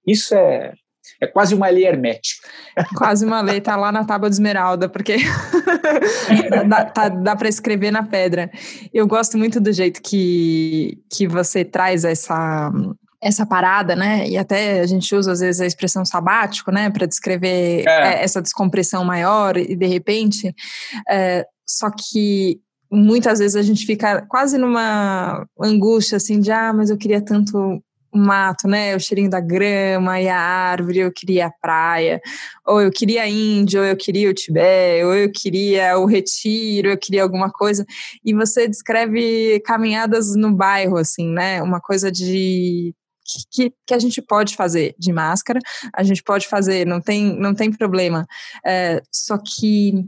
Isso 0.09 0.33
é, 0.35 0.73
é 1.21 1.27
quase 1.27 1.53
uma 1.53 1.69
lei 1.69 1.85
hermética. 1.85 2.47
Quase 2.95 3.25
uma 3.25 3.41
lei, 3.41 3.59
tá 3.59 3.75
lá 3.75 3.91
na 3.91 4.06
tábua 4.06 4.29
de 4.29 4.35
esmeralda, 4.35 4.88
porque 4.88 5.17
dá, 6.67 6.85
tá, 6.85 7.09
dá 7.09 7.35
para 7.35 7.50
escrever 7.50 7.91
na 7.91 8.03
pedra. 8.03 8.50
Eu 8.94 9.06
gosto 9.07 9.38
muito 9.38 9.59
do 9.59 9.71
jeito 9.71 10.01
que, 10.01 10.97
que 11.11 11.27
você 11.27 11.65
traz 11.65 12.03
essa 12.03 12.71
essa 13.21 13.45
parada, 13.45 13.97
né? 13.97 14.27
E 14.29 14.38
até 14.38 14.79
a 14.79 14.85
gente 14.85 15.13
usa 15.13 15.33
às 15.33 15.41
vezes 15.41 15.59
a 15.59 15.65
expressão 15.65 16.06
sabático, 16.06 16.71
né, 16.71 16.89
para 16.89 17.05
descrever 17.05 17.83
é. 17.85 18.13
é. 18.13 18.23
essa 18.23 18.41
descompressão 18.41 19.03
maior 19.03 19.57
e 19.57 19.75
de 19.75 19.85
repente, 19.88 20.55
é, 21.09 21.45
só 21.67 21.89
que 21.91 22.62
muitas 22.89 23.39
vezes 23.39 23.55
a 23.55 23.62
gente 23.62 23.86
fica 23.86 24.25
quase 24.27 24.57
numa 24.57 25.45
angústia 25.62 26.15
assim 26.15 26.39
de 26.39 26.50
ah, 26.51 26.74
mas 26.74 26.89
eu 26.89 26.98
queria 26.98 27.22
tanto 27.22 27.84
o 28.12 28.18
mato, 28.18 28.68
né? 28.68 28.96
O 28.96 29.00
cheirinho 29.00 29.30
da 29.30 29.39
grama 29.39 30.20
e 30.20 30.28
a 30.28 30.39
árvore, 30.39 31.00
eu 31.00 31.12
queria 31.12 31.48
a 31.48 31.51
praia, 31.51 32.22
ou 32.66 32.82
eu 32.82 32.92
queria 32.92 33.24
a 33.24 33.30
Índia, 33.30 33.80
ou 33.82 33.86
eu 33.86 33.96
queria 33.96 34.30
o 34.30 34.34
Tibete, 34.34 35.04
ou 35.04 35.13
eu 35.13 35.32
queria 35.32 35.98
o 35.98 36.06
retiro, 36.06 36.89
eu 36.89 36.98
queria 36.98 37.24
alguma 37.24 37.51
coisa. 37.51 37.86
E 38.24 38.34
você 38.34 38.68
descreve 38.68 39.60
caminhadas 39.66 40.36
no 40.36 40.54
bairro, 40.54 40.98
assim, 40.98 41.28
né? 41.32 41.62
Uma 41.62 41.80
coisa 41.80 42.12
de 42.12 42.94
que, 43.51 43.74
que, 43.86 43.94
a 43.94 44.00
gente 44.00 44.22
pode 44.22 44.56
fazer 44.56 44.96
de 44.98 45.13
máscara, 45.13 45.60
a 45.94 46.04
gente 46.04 46.24
pode 46.24 46.48
fazer, 46.48 46.86
não 46.86 47.00
tem, 47.00 47.38
não 47.39 47.54
tem 47.54 47.72
problema. 47.72 48.28
É, 48.66 49.01
só 49.12 49.38
que 49.38 50.06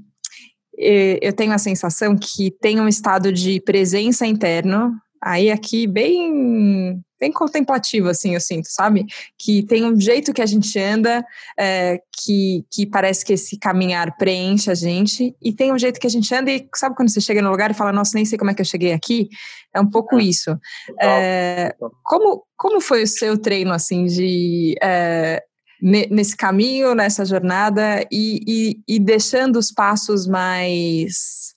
é, 0.77 1.19
eu 1.21 1.33
tenho 1.33 1.53
a 1.53 1.57
sensação 1.57 2.17
que 2.17 2.49
tem 2.49 2.79
um 2.79 2.87
estado 2.87 3.31
de 3.31 3.61
presença 3.61 4.25
interno, 4.25 4.91
aí 5.21 5.51
aqui 5.51 5.87
bem 5.87 7.01
bem 7.21 7.31
contemplativo, 7.31 8.09
assim, 8.09 8.33
eu 8.33 8.41
sinto, 8.41 8.65
sabe? 8.65 9.05
Que 9.37 9.61
tem 9.61 9.85
um 9.85 10.01
jeito 10.01 10.33
que 10.33 10.41
a 10.41 10.45
gente 10.47 10.77
anda, 10.79 11.23
é, 11.57 12.01
que, 12.11 12.65
que 12.71 12.87
parece 12.87 13.23
que 13.23 13.33
esse 13.33 13.59
caminhar 13.59 14.17
preenche 14.17 14.71
a 14.71 14.73
gente, 14.73 15.35
e 15.39 15.53
tem 15.53 15.71
um 15.71 15.77
jeito 15.77 15.99
que 15.99 16.07
a 16.07 16.09
gente 16.09 16.33
anda, 16.33 16.49
e 16.49 16.67
sabe 16.75 16.95
quando 16.95 17.09
você 17.09 17.21
chega 17.21 17.39
no 17.39 17.51
lugar 17.51 17.69
e 17.69 17.75
fala, 17.75 17.93
nossa, 17.93 18.13
nem 18.15 18.25
sei 18.25 18.39
como 18.39 18.49
é 18.49 18.55
que 18.55 18.61
eu 18.61 18.65
cheguei 18.65 18.91
aqui? 18.91 19.29
É 19.71 19.79
um 19.79 19.87
pouco 19.87 20.19
é. 20.19 20.23
isso. 20.23 20.57
É, 20.99 21.75
como, 22.03 22.43
como 22.57 22.81
foi 22.81 23.03
o 23.03 23.07
seu 23.07 23.37
treino, 23.37 23.71
assim, 23.71 24.05
de 24.05 24.75
é, 24.81 25.43
nesse 25.79 26.35
caminho, 26.35 26.95
nessa 26.95 27.23
jornada 27.23 28.03
e, 28.11 28.41
e, 28.47 28.95
e, 28.95 28.99
deixando 28.99 29.57
os 29.57 29.71
passos 29.71 30.25
mais 30.25 31.53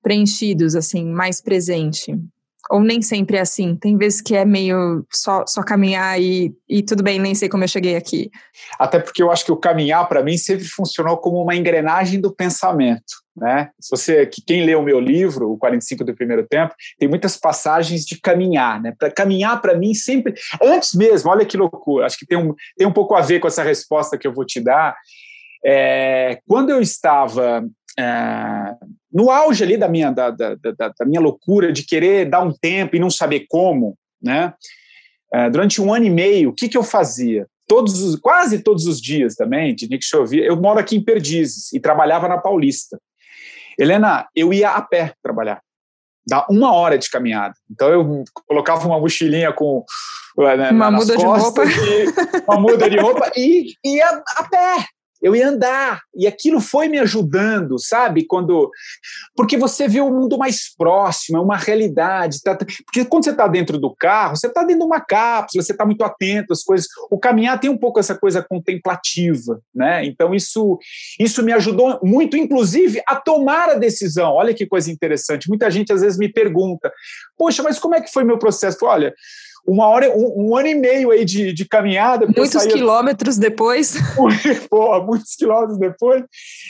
preenchidos, 0.00 0.76
assim, 0.76 1.06
mais 1.06 1.40
presente? 1.40 2.16
Ou 2.70 2.80
nem 2.80 3.02
sempre 3.02 3.36
é 3.36 3.40
assim? 3.40 3.74
Tem 3.74 3.96
vezes 3.96 4.20
que 4.20 4.36
é 4.36 4.44
meio 4.44 5.04
só, 5.12 5.44
só 5.46 5.62
caminhar 5.62 6.20
e, 6.20 6.54
e 6.68 6.82
tudo 6.82 7.02
bem, 7.02 7.18
nem 7.18 7.34
sei 7.34 7.48
como 7.48 7.64
eu 7.64 7.68
cheguei 7.68 7.96
aqui. 7.96 8.30
Até 8.78 9.00
porque 9.00 9.22
eu 9.22 9.30
acho 9.30 9.44
que 9.44 9.50
o 9.50 9.56
caminhar, 9.56 10.08
para 10.08 10.22
mim, 10.22 10.36
sempre 10.36 10.64
funcionou 10.64 11.18
como 11.18 11.42
uma 11.42 11.56
engrenagem 11.56 12.20
do 12.20 12.32
pensamento. 12.32 13.20
Né? 13.36 13.70
Se 13.80 13.90
você, 13.90 14.26
que 14.26 14.40
quem 14.40 14.64
lê 14.64 14.74
o 14.74 14.82
meu 14.82 15.00
livro, 15.00 15.50
o 15.50 15.58
45 15.58 16.04
do 16.04 16.14
primeiro 16.14 16.46
tempo, 16.46 16.74
tem 16.98 17.08
muitas 17.08 17.36
passagens 17.36 18.04
de 18.04 18.20
caminhar, 18.20 18.80
né? 18.80 18.92
Para 18.98 19.10
caminhar 19.10 19.60
para 19.60 19.76
mim 19.76 19.94
sempre 19.94 20.34
antes 20.62 20.94
mesmo, 20.94 21.30
olha 21.30 21.46
que 21.46 21.56
loucura. 21.56 22.06
Acho 22.06 22.18
que 22.18 22.26
tem 22.26 22.36
um, 22.38 22.54
tem 22.76 22.86
um 22.86 22.92
pouco 22.92 23.14
a 23.14 23.20
ver 23.20 23.40
com 23.40 23.48
essa 23.48 23.62
resposta 23.62 24.18
que 24.18 24.26
eu 24.26 24.32
vou 24.32 24.44
te 24.44 24.60
dar. 24.60 24.94
É, 25.64 26.38
quando 26.46 26.70
eu 26.70 26.80
estava 26.80 27.64
é, 28.00 28.74
no 29.12 29.30
auge 29.30 29.62
ali 29.62 29.76
da 29.76 29.88
minha, 29.88 30.10
da, 30.10 30.30
da, 30.30 30.54
da, 30.54 30.72
da, 30.98 31.04
minha 31.06 31.20
loucura 31.20 31.72
de 31.72 31.84
querer 31.84 32.28
dar 32.28 32.40
um 32.40 32.52
tempo 32.52 32.96
e 32.96 32.98
não 32.98 33.10
saber 33.10 33.46
como, 33.48 33.96
né? 34.22 34.54
É, 35.32 35.50
durante 35.50 35.80
um 35.80 35.92
ano 35.92 36.06
e 36.06 36.10
meio, 36.10 36.50
o 36.50 36.52
que, 36.52 36.68
que 36.68 36.76
eu 36.76 36.82
fazia? 36.82 37.46
Todos 37.68 38.02
os, 38.02 38.16
quase 38.16 38.62
todos 38.62 38.86
os 38.86 39.00
dias 39.00 39.34
também, 39.34 39.74
tinha 39.74 39.98
que 39.98 40.04
chover. 40.04 40.44
Eu 40.44 40.56
moro 40.56 40.80
aqui 40.80 40.96
em 40.96 41.04
Perdizes 41.04 41.72
e 41.72 41.78
trabalhava 41.78 42.26
na 42.26 42.38
Paulista. 42.38 42.98
Helena, 43.78 44.26
eu 44.34 44.52
ia 44.52 44.70
a 44.70 44.82
pé 44.82 45.12
trabalhar. 45.22 45.60
Dá 46.26 46.46
uma 46.50 46.74
hora 46.74 46.98
de 46.98 47.08
caminhada. 47.08 47.54
Então 47.70 47.88
eu 47.88 48.24
colocava 48.46 48.86
uma 48.86 48.98
mochilinha 48.98 49.52
com 49.52 49.84
né, 50.36 50.70
uma 50.70 50.90
muda 50.90 51.16
de 51.16 51.24
roupa, 51.24 51.62
e, 51.64 52.42
uma 52.46 52.60
muda 52.60 52.90
de 52.90 52.98
roupa 52.98 53.30
e 53.36 53.74
ia 53.84 54.22
a 54.36 54.44
pé 54.44 54.86
eu 55.22 55.36
ia 55.36 55.48
andar, 55.48 56.02
e 56.14 56.26
aquilo 56.26 56.60
foi 56.60 56.88
me 56.88 56.98
ajudando, 56.98 57.78
sabe? 57.78 58.26
Quando 58.26 58.70
porque 59.36 59.56
você 59.56 59.86
vê 59.86 60.00
o 60.00 60.10
mundo 60.10 60.38
mais 60.38 60.74
próximo, 60.74 61.38
é 61.38 61.40
uma 61.40 61.56
realidade. 61.56 62.40
Tá, 62.42 62.56
porque 62.56 63.04
quando 63.04 63.24
você 63.24 63.30
está 63.30 63.46
dentro 63.46 63.78
do 63.78 63.94
carro, 63.94 64.36
você 64.36 64.46
está 64.46 64.62
dentro 64.62 64.80
de 64.80 64.86
uma 64.86 65.00
cápsula, 65.00 65.62
você 65.62 65.72
está 65.72 65.84
muito 65.84 66.02
atento 66.04 66.52
às 66.52 66.62
coisas. 66.62 66.86
O 67.10 67.18
caminhar 67.18 67.60
tem 67.60 67.70
um 67.70 67.78
pouco 67.78 68.00
essa 68.00 68.16
coisa 68.16 68.42
contemplativa, 68.42 69.60
né? 69.74 70.04
Então 70.04 70.34
isso 70.34 70.78
isso 71.18 71.42
me 71.42 71.52
ajudou 71.52 72.00
muito, 72.02 72.36
inclusive, 72.36 73.02
a 73.06 73.16
tomar 73.16 73.70
a 73.70 73.74
decisão. 73.74 74.32
Olha 74.32 74.54
que 74.54 74.66
coisa 74.66 74.90
interessante. 74.90 75.48
Muita 75.48 75.70
gente 75.70 75.92
às 75.92 76.00
vezes 76.00 76.18
me 76.18 76.28
pergunta: 76.28 76.92
poxa, 77.36 77.62
mas 77.62 77.78
como 77.78 77.94
é 77.94 78.00
que 78.00 78.12
foi 78.12 78.24
meu 78.24 78.38
processo? 78.38 78.78
Olha 78.84 79.14
uma 79.66 79.86
hora, 79.86 80.10
um, 80.10 80.48
um, 80.48 80.56
ano 80.56 80.68
e 80.68 80.74
meio 80.74 81.10
aí 81.10 81.24
de, 81.24 81.52
de 81.52 81.64
caminhada. 81.64 82.26
Muitos 82.26 82.50
saía, 82.50 82.72
quilômetros 82.72 83.36
depois. 83.38 83.94
Porra, 84.68 85.00
muitos 85.04 85.34
quilômetros 85.34 85.78
depois. 85.78 86.24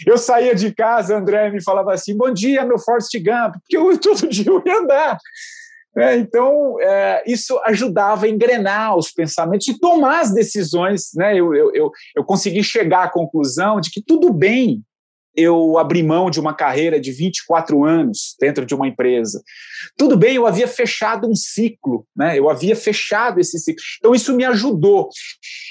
Eu 0.07 0.19
saía 0.19 0.55
de 0.55 0.75
casa, 0.75 1.17
André 1.17 1.51
me 1.51 1.63
falava 1.63 1.93
assim: 1.93 2.17
bom 2.17 2.31
dia, 2.33 2.65
meu 2.65 2.79
Forrest 2.79 3.13
Gump, 3.17 3.55
porque 3.55 3.77
eu 3.77 3.97
todo 3.99 4.29
dia 4.29 4.47
eu 4.47 4.63
ia 4.65 4.79
andar. 4.79 5.19
É, 5.97 6.17
então, 6.17 6.77
é, 6.81 7.23
isso 7.27 7.61
ajudava 7.65 8.27
a 8.27 8.29
engrenar 8.29 8.97
os 8.97 9.11
pensamentos 9.11 9.67
e 9.67 9.79
tomar 9.79 10.21
as 10.21 10.33
decisões. 10.33 11.11
Né? 11.15 11.37
Eu, 11.37 11.55
eu, 11.55 11.75
eu, 11.75 11.91
eu 12.15 12.25
consegui 12.25 12.63
chegar 12.63 13.05
à 13.05 13.11
conclusão 13.11 13.81
de 13.81 13.91
que 13.91 14.01
tudo 14.01 14.33
bem 14.33 14.85
eu 15.35 15.79
abri 15.79 16.03
mão 16.03 16.31
de 16.31 16.41
uma 16.41 16.55
carreira 16.55 17.01
de 17.01 17.13
24 17.13 17.85
anos 17.85 18.35
dentro 18.41 18.67
de 18.67 18.75
uma 18.75 18.89
empresa. 18.89 19.43
Tudo 19.97 20.17
bem, 20.17 20.35
eu 20.35 20.47
havia 20.47 20.67
fechado 20.67 21.29
um 21.29 21.35
ciclo, 21.35 22.07
né? 22.17 22.39
Eu 22.39 22.51
havia 22.51 22.75
fechado 22.75 23.41
esse 23.41 23.59
ciclo. 23.59 23.83
Então 23.99 24.15
isso 24.15 24.35
me 24.35 24.45
ajudou. 24.45 25.09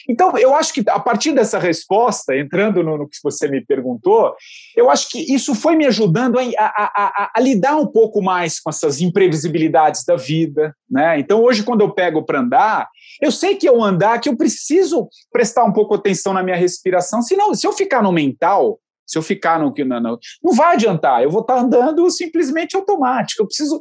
Então 0.10 0.38
eu 0.38 0.56
acho 0.56 0.74
que 0.74 0.84
a 0.88 1.00
partir 1.00 1.34
dessa 1.34 1.60
resposta, 1.60 2.36
entrando 2.36 2.84
no, 2.84 2.98
no 2.98 3.08
que 3.08 3.18
você 3.24 3.48
me 3.48 3.64
perguntou, 3.64 4.34
eu 4.76 4.90
acho 4.90 5.10
que 5.10 5.34
isso 5.34 5.54
foi 5.54 5.76
me 5.76 5.86
ajudando 5.86 6.40
a, 6.40 6.44
a, 6.58 6.92
a, 6.96 7.32
a 7.36 7.40
lidar 7.40 7.76
um 7.78 7.88
pouco 7.88 8.22
mais 8.22 8.60
com 8.60 8.70
essas 8.70 9.02
imprevisibilidades 9.02 10.04
da 10.06 10.16
vida, 10.16 10.74
né? 10.90 11.20
Então 11.20 11.44
hoje 11.44 11.64
quando 11.64 11.82
eu 11.82 11.94
pego 11.94 12.24
para 12.24 12.40
andar, 12.40 12.88
eu 13.22 13.32
sei 13.32 13.56
que 13.56 13.68
eu 13.68 13.84
andar 13.84 14.20
que 14.20 14.30
eu 14.30 14.38
preciso 14.38 15.08
prestar 15.32 15.66
um 15.66 15.74
pouco 15.74 15.96
atenção 15.96 16.34
na 16.34 16.44
minha 16.44 16.56
respiração, 16.56 17.22
senão 17.22 17.54
se 17.54 17.68
eu 17.68 17.74
ficar 17.74 18.02
no 18.02 18.12
mental 18.12 18.80
se 19.10 19.18
eu 19.18 19.24
ficar 19.24 19.60
no 19.60 19.74
que 19.74 19.84
não, 19.84 20.00
não, 20.00 20.20
não 20.44 20.54
vai 20.54 20.76
adiantar, 20.76 21.24
eu 21.24 21.32
vou 21.32 21.42
estar 21.42 21.58
andando 21.58 22.08
simplesmente 22.12 22.76
automático. 22.76 23.42
Eu 23.42 23.48
preciso 23.48 23.80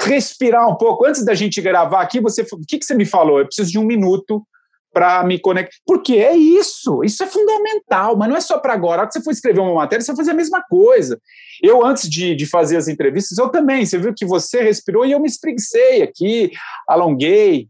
respirar 0.00 0.66
um 0.66 0.74
pouco. 0.74 1.04
Antes 1.04 1.22
da 1.22 1.34
gente 1.34 1.60
gravar 1.60 2.00
aqui, 2.00 2.18
você, 2.18 2.40
o 2.40 2.66
que, 2.66 2.78
que 2.78 2.84
você 2.86 2.94
me 2.94 3.04
falou? 3.04 3.38
Eu 3.38 3.44
preciso 3.44 3.70
de 3.70 3.78
um 3.78 3.84
minuto 3.84 4.42
para 4.90 5.22
me 5.22 5.38
conectar. 5.38 5.76
Porque 5.86 6.14
é 6.14 6.34
isso, 6.34 7.04
isso 7.04 7.22
é 7.22 7.26
fundamental, 7.26 8.16
mas 8.16 8.28
não 8.28 8.36
é 8.36 8.40
só 8.40 8.58
para 8.58 8.72
agora. 8.72 8.94
A 8.94 8.98
hora 9.02 9.06
que 9.08 9.12
você 9.12 9.22
for 9.22 9.32
escrever 9.32 9.60
uma 9.60 9.74
matéria, 9.74 10.02
você 10.02 10.12
vai 10.12 10.16
fazer 10.16 10.30
a 10.30 10.34
mesma 10.34 10.62
coisa. 10.62 11.20
Eu, 11.62 11.84
antes 11.84 12.08
de, 12.08 12.34
de 12.34 12.46
fazer 12.46 12.78
as 12.78 12.88
entrevistas, 12.88 13.36
eu 13.36 13.50
também, 13.50 13.84
você 13.84 13.98
viu 13.98 14.14
que 14.14 14.24
você 14.24 14.62
respirou 14.62 15.04
e 15.04 15.12
eu 15.12 15.20
me 15.20 15.28
espreguicei 15.28 16.02
aqui, 16.02 16.50
alonguei. 16.88 17.68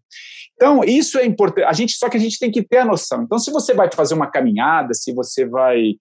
Então, 0.54 0.84
isso 0.84 1.18
é 1.18 1.26
importante. 1.26 1.64
A 1.64 1.72
gente, 1.72 1.94
só 1.94 2.08
que 2.08 2.16
a 2.16 2.20
gente 2.20 2.38
tem 2.38 2.50
que 2.50 2.62
ter 2.62 2.78
a 2.78 2.84
noção. 2.84 3.22
Então, 3.22 3.38
se 3.38 3.50
você 3.50 3.74
vai 3.74 3.90
fazer 3.92 4.14
uma 4.14 4.30
caminhada, 4.30 4.94
se 4.94 5.12
você 5.12 5.44
vai 5.44 5.94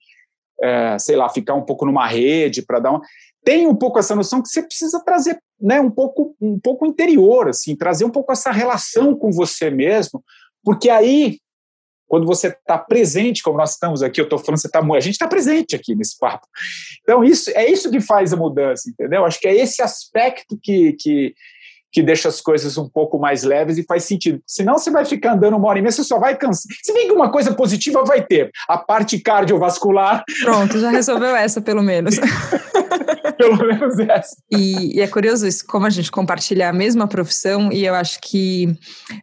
é, 0.61 0.97
sei 0.99 1.15
lá, 1.15 1.29
ficar 1.29 1.53
um 1.53 1.63
pouco 1.63 1.85
numa 1.85 2.07
rede 2.07 2.61
para 2.61 2.79
dar 2.79 2.91
uma. 2.91 3.01
Tem 3.43 3.67
um 3.67 3.75
pouco 3.75 3.99
essa 3.99 4.15
noção 4.15 4.41
que 4.41 4.49
você 4.49 4.61
precisa 4.61 5.01
trazer, 5.03 5.39
né, 5.59 5.79
um 5.79 5.89
pouco, 5.89 6.35
um 6.41 6.59
pouco 6.59 6.85
interior, 6.85 7.47
assim, 7.47 7.75
trazer 7.75 8.05
um 8.05 8.09
pouco 8.09 8.31
essa 8.31 8.51
relação 8.51 9.15
com 9.15 9.31
você 9.31 9.69
mesmo, 9.69 10.23
porque 10.63 10.89
aí, 10.89 11.39
quando 12.07 12.25
você 12.25 12.47
está 12.47 12.77
presente, 12.77 13.41
como 13.41 13.57
nós 13.57 13.71
estamos 13.71 14.03
aqui, 14.03 14.19
eu 14.19 14.25
estou 14.25 14.39
falando, 14.39 14.59
você 14.59 14.69
tá, 14.69 14.79
a 14.79 14.99
gente 14.99 15.13
está 15.13 15.27
presente 15.27 15.75
aqui 15.75 15.95
nesse 15.95 16.17
papo. 16.17 16.45
Então, 17.01 17.23
isso 17.23 17.49
é 17.51 17.69
isso 17.69 17.89
que 17.89 18.01
faz 18.01 18.33
a 18.33 18.37
mudança, 18.37 18.89
entendeu? 18.89 19.25
Acho 19.25 19.39
que 19.39 19.47
é 19.47 19.55
esse 19.55 19.81
aspecto 19.81 20.59
que, 20.61 20.93
que, 20.93 21.33
que 21.91 22.01
deixa 22.01 22.27
as 22.29 22.41
coisas 22.41 22.77
um 22.77 22.87
pouco 22.87 23.19
mais 23.19 23.43
leves 23.43 23.77
e 23.77 23.83
faz 23.83 24.03
sentido. 24.03 24.41
Senão 24.45 24.77
você 24.77 24.91
vai 24.91 25.05
ficar 25.05 25.33
andando 25.33 25.57
uma 25.57 25.67
hora 25.67 25.79
e 25.79 25.81
meia, 25.81 25.91
você 25.91 26.03
só 26.03 26.19
vai 26.19 26.35
cansar. 26.37 26.71
Se 26.83 26.93
bem 26.93 27.07
que 27.07 27.13
uma 27.13 27.31
coisa 27.31 27.53
positiva 27.53 28.03
vai 28.03 28.21
ter, 28.21 28.51
a 28.67 28.77
parte 28.77 29.19
cardiovascular. 29.19 30.23
Pronto, 30.43 30.79
já 30.79 30.89
resolveu 30.89 31.35
essa 31.35 31.61
pelo 31.61 31.81
menos. 31.81 32.15
pelo 33.37 33.57
menos 33.57 33.97
essa. 33.99 34.35
E, 34.51 34.97
e, 34.97 35.01
é 35.01 35.07
curioso 35.07 35.47
isso, 35.47 35.65
como 35.65 35.85
a 35.85 35.89
gente 35.89 36.11
compartilha 36.11 36.69
a 36.69 36.73
mesma 36.73 37.07
profissão, 37.07 37.71
e 37.71 37.85
eu 37.85 37.95
acho 37.95 38.19
que 38.21 38.67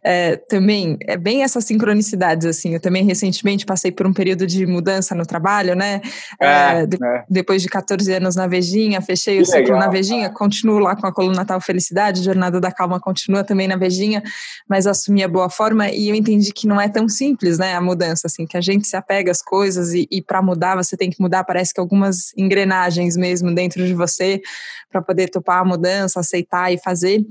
é, 0.03 0.35
também 0.35 0.97
é 1.01 1.15
bem 1.15 1.43
essas 1.43 1.65
sincronicidades, 1.65 2.45
assim. 2.47 2.73
Eu 2.73 2.79
também 2.79 3.05
recentemente 3.05 3.65
passei 3.65 3.91
por 3.91 4.07
um 4.07 4.13
período 4.13 4.47
de 4.47 4.65
mudança 4.65 5.13
no 5.13 5.25
trabalho, 5.25 5.75
né? 5.75 6.01
É, 6.41 6.81
é, 6.81 6.85
de, 6.85 6.97
é. 7.03 7.23
Depois 7.29 7.61
de 7.61 7.69
14 7.69 8.11
anos 8.13 8.35
na 8.35 8.47
Vejinha, 8.47 9.01
fechei 9.01 9.37
que 9.37 9.43
o 9.43 9.45
ciclo 9.45 9.61
legal, 9.61 9.79
na 9.79 9.87
Vejinha, 9.87 10.29
continuo 10.29 10.79
lá 10.79 10.95
com 10.95 11.05
a 11.05 11.13
coluna 11.13 11.37
Natal 11.37 11.61
Felicidade, 11.61 12.23
Jornada 12.23 12.56
da 12.59 12.71
Calma 12.71 12.99
continua 12.99 13.43
também 13.43 13.67
na 13.67 13.75
Vejinha, 13.75 14.23
mas 14.67 14.87
assumi 14.87 15.23
a 15.23 15.27
boa 15.27 15.49
forma 15.49 15.89
e 15.89 16.09
eu 16.09 16.15
entendi 16.15 16.51
que 16.51 16.67
não 16.67 16.79
é 16.79 16.89
tão 16.89 17.07
simples, 17.07 17.57
né, 17.57 17.73
a 17.75 17.81
mudança, 17.81 18.27
assim, 18.27 18.45
que 18.45 18.57
a 18.57 18.61
gente 18.61 18.87
se 18.87 18.95
apega 18.95 19.31
às 19.31 19.41
coisas 19.41 19.93
e, 19.93 20.07
e 20.11 20.21
para 20.21 20.41
mudar 20.41 20.75
você 20.75 20.95
tem 20.97 21.09
que 21.09 21.21
mudar, 21.21 21.43
parece 21.43 21.73
que 21.73 21.79
algumas 21.79 22.31
engrenagens 22.37 23.15
mesmo 23.15 23.53
dentro 23.53 23.85
de 23.85 23.93
você 23.93 24.41
para 24.89 25.01
poder 25.01 25.29
topar 25.29 25.61
a 25.61 25.65
mudança, 25.65 26.19
aceitar 26.19 26.71
e 26.73 26.77
fazer. 26.77 27.25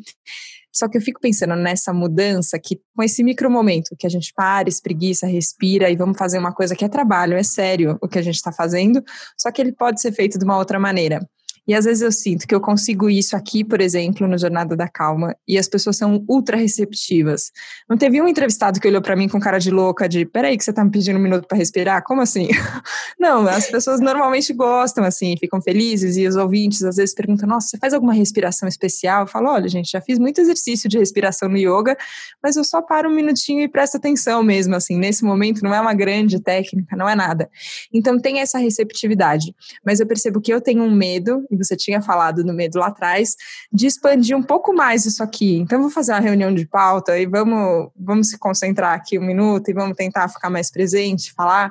Só 0.76 0.88
que 0.88 0.98
eu 0.98 1.00
fico 1.00 1.18
pensando 1.18 1.56
nessa 1.56 1.90
mudança 1.90 2.58
que, 2.58 2.78
com 2.94 3.02
esse 3.02 3.24
micro 3.24 3.50
momento 3.50 3.96
que 3.98 4.06
a 4.06 4.10
gente 4.10 4.30
para, 4.34 4.68
espreguiça, 4.68 5.26
respira 5.26 5.88
e 5.88 5.96
vamos 5.96 6.18
fazer 6.18 6.38
uma 6.38 6.52
coisa 6.52 6.76
que 6.76 6.84
é 6.84 6.88
trabalho, 6.88 7.34
é 7.34 7.42
sério 7.42 7.96
o 8.02 8.06
que 8.06 8.18
a 8.18 8.22
gente 8.22 8.34
está 8.34 8.52
fazendo, 8.52 9.02
só 9.38 9.50
que 9.50 9.62
ele 9.62 9.72
pode 9.72 10.02
ser 10.02 10.12
feito 10.12 10.38
de 10.38 10.44
uma 10.44 10.58
outra 10.58 10.78
maneira. 10.78 11.26
E 11.66 11.74
às 11.74 11.84
vezes 11.84 12.02
eu 12.02 12.12
sinto 12.12 12.46
que 12.46 12.54
eu 12.54 12.60
consigo 12.60 13.10
isso 13.10 13.36
aqui, 13.36 13.64
por 13.64 13.80
exemplo, 13.80 14.26
no 14.26 14.38
Jornada 14.38 14.76
da 14.76 14.88
Calma, 14.88 15.36
e 15.46 15.58
as 15.58 15.68
pessoas 15.68 15.96
são 15.96 16.24
ultra 16.28 16.56
receptivas. 16.56 17.50
Não 17.88 17.96
teve 17.96 18.20
um 18.20 18.28
entrevistado 18.28 18.80
que 18.80 18.86
olhou 18.86 19.02
para 19.02 19.16
mim 19.16 19.28
com 19.28 19.40
cara 19.40 19.58
de 19.58 19.70
louca, 19.70 20.08
de 20.08 20.24
peraí, 20.24 20.56
que 20.56 20.64
você 20.64 20.72
tá 20.72 20.84
me 20.84 20.90
pedindo 20.90 21.18
um 21.18 21.22
minuto 21.22 21.46
para 21.46 21.58
respirar? 21.58 22.02
Como 22.04 22.20
assim? 22.20 22.48
Não, 23.18 23.46
as 23.48 23.68
pessoas 23.68 24.00
normalmente 24.00 24.52
gostam, 24.52 25.04
assim, 25.04 25.34
ficam 25.38 25.60
felizes, 25.60 26.16
e 26.16 26.26
os 26.26 26.36
ouvintes 26.36 26.82
às 26.82 26.96
vezes 26.96 27.14
perguntam: 27.14 27.48
nossa, 27.48 27.68
você 27.68 27.78
faz 27.78 27.92
alguma 27.92 28.12
respiração 28.12 28.68
especial? 28.68 29.22
Eu 29.22 29.26
falo: 29.26 29.48
olha, 29.48 29.68
gente, 29.68 29.90
já 29.90 30.00
fiz 30.00 30.18
muito 30.18 30.40
exercício 30.40 30.88
de 30.88 30.98
respiração 30.98 31.48
no 31.48 31.56
yoga, 31.56 31.96
mas 32.42 32.56
eu 32.56 32.64
só 32.64 32.80
paro 32.80 33.08
um 33.08 33.14
minutinho 33.14 33.60
e 33.62 33.68
presto 33.68 33.96
atenção 33.96 34.42
mesmo, 34.42 34.74
assim, 34.74 34.96
nesse 34.96 35.24
momento 35.24 35.62
não 35.62 35.74
é 35.74 35.80
uma 35.80 35.94
grande 35.94 36.40
técnica, 36.40 36.96
não 36.96 37.08
é 37.08 37.14
nada. 37.14 37.50
Então 37.92 38.18
tem 38.18 38.40
essa 38.40 38.58
receptividade, 38.58 39.54
mas 39.84 40.00
eu 40.00 40.06
percebo 40.06 40.40
que 40.40 40.52
eu 40.52 40.60
tenho 40.60 40.82
um 40.82 40.94
medo, 40.94 41.44
você 41.56 41.76
tinha 41.76 42.00
falado 42.00 42.44
no 42.44 42.52
medo 42.52 42.78
lá 42.78 42.88
atrás, 42.88 43.34
de 43.72 43.86
expandir 43.86 44.36
um 44.36 44.42
pouco 44.42 44.72
mais 44.74 45.06
isso 45.06 45.22
aqui. 45.22 45.56
Então, 45.56 45.80
vou 45.80 45.90
fazer 45.90 46.12
uma 46.12 46.20
reunião 46.20 46.54
de 46.54 46.66
pauta 46.66 47.18
e 47.18 47.26
vamos, 47.26 47.90
vamos 47.96 48.30
se 48.30 48.38
concentrar 48.38 48.94
aqui 48.94 49.18
um 49.18 49.24
minuto 49.24 49.70
e 49.70 49.74
vamos 49.74 49.96
tentar 49.96 50.28
ficar 50.28 50.50
mais 50.50 50.70
presente, 50.70 51.32
falar. 51.32 51.70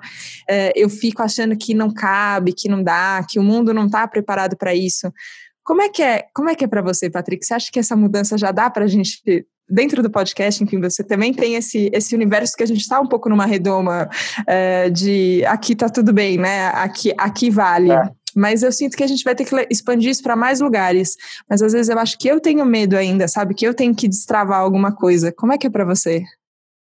É, 0.49 0.71
eu 0.75 0.89
fico 0.89 1.21
achando 1.21 1.55
que 1.55 1.73
não 1.73 1.93
cabe, 1.93 2.53
que 2.53 2.69
não 2.69 2.83
dá, 2.83 3.25
que 3.27 3.39
o 3.39 3.43
mundo 3.43 3.73
não 3.73 3.85
está 3.85 4.07
preparado 4.07 4.55
para 4.57 4.73
isso. 4.73 5.11
Como 5.63 5.81
é 5.81 5.89
que 5.89 6.03
é? 6.03 6.25
Como 6.33 6.49
é 6.49 6.55
que 6.55 6.63
é 6.63 6.67
para 6.67 6.81
você, 6.81 7.09
Patrick? 7.09 7.43
Você 7.43 7.53
acha 7.53 7.71
que 7.71 7.79
essa 7.79 7.95
mudança 7.95 8.37
já 8.37 8.51
dá 8.51 8.69
para 8.69 8.85
a 8.85 8.87
gente 8.87 9.21
dentro 9.67 10.03
do 10.03 10.09
podcast, 10.09 10.63
enfim, 10.63 10.79
você 10.79 11.03
também 11.03 11.33
tem 11.33 11.55
esse, 11.55 11.89
esse 11.91 12.13
universo 12.13 12.55
que 12.55 12.63
a 12.63 12.67
gente 12.67 12.81
está 12.81 12.99
um 12.99 13.07
pouco 13.07 13.29
numa 13.29 13.45
redoma 13.45 14.07
é, 14.47 14.89
de 14.89 15.43
aqui 15.45 15.75
tá 15.75 15.89
tudo 15.89 16.13
bem, 16.13 16.37
né? 16.37 16.67
Aqui, 16.67 17.11
aqui 17.17 17.49
vale. 17.49 17.91
É. 17.91 18.09
Mas 18.35 18.63
eu 18.63 18.71
sinto 18.71 18.97
que 18.97 19.03
a 19.03 19.07
gente 19.07 19.23
vai 19.23 19.33
ter 19.33 19.45
que 19.45 19.67
expandir 19.69 20.09
isso 20.09 20.21
para 20.21 20.35
mais 20.35 20.59
lugares. 20.59 21.15
Mas 21.49 21.61
às 21.61 21.71
vezes 21.71 21.89
eu 21.89 21.97
acho 21.97 22.17
que 22.17 22.27
eu 22.27 22.41
tenho 22.41 22.65
medo 22.65 22.97
ainda, 22.97 23.27
sabe? 23.27 23.53
Que 23.53 23.65
eu 23.65 23.73
tenho 23.73 23.95
que 23.95 24.09
destravar 24.09 24.59
alguma 24.59 24.93
coisa. 24.93 25.31
Como 25.31 25.53
é 25.53 25.57
que 25.57 25.67
é 25.67 25.69
para 25.69 25.85
você? 25.85 26.23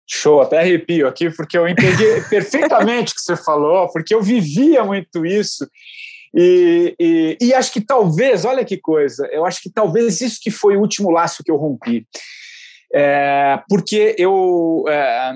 Show, 0.07 0.43
até 0.43 0.59
arrepio 0.59 1.09
aqui, 1.09 1.31
porque 1.31 1.57
eu 1.57 1.67
entendi 1.67 2.05
perfeitamente 2.29 3.13
o 3.13 3.15
que 3.15 3.23
você 3.23 3.37
falou, 3.37 3.89
porque 3.93 4.15
eu 4.15 4.21
vivia 4.21 4.85
muito 4.85 5.25
isso. 5.25 5.67
E, 6.35 6.95
e, 6.99 7.39
e, 7.41 7.55
acho 7.55 7.73
que 7.73 7.81
talvez, 7.81 8.45
olha 8.45 8.65
que 8.65 8.77
coisa, 8.77 9.27
eu 9.33 9.45
acho 9.45 9.61
que 9.63 9.71
talvez 9.71 10.21
isso 10.21 10.39
que 10.41 10.51
foi 10.51 10.77
o 10.77 10.81
último 10.81 11.11
laço 11.11 11.43
que 11.43 11.51
eu 11.51 11.57
rompi. 11.57 12.07
É, 12.95 13.61
porque 13.69 14.15
eu, 14.19 14.85
é, 14.89 15.33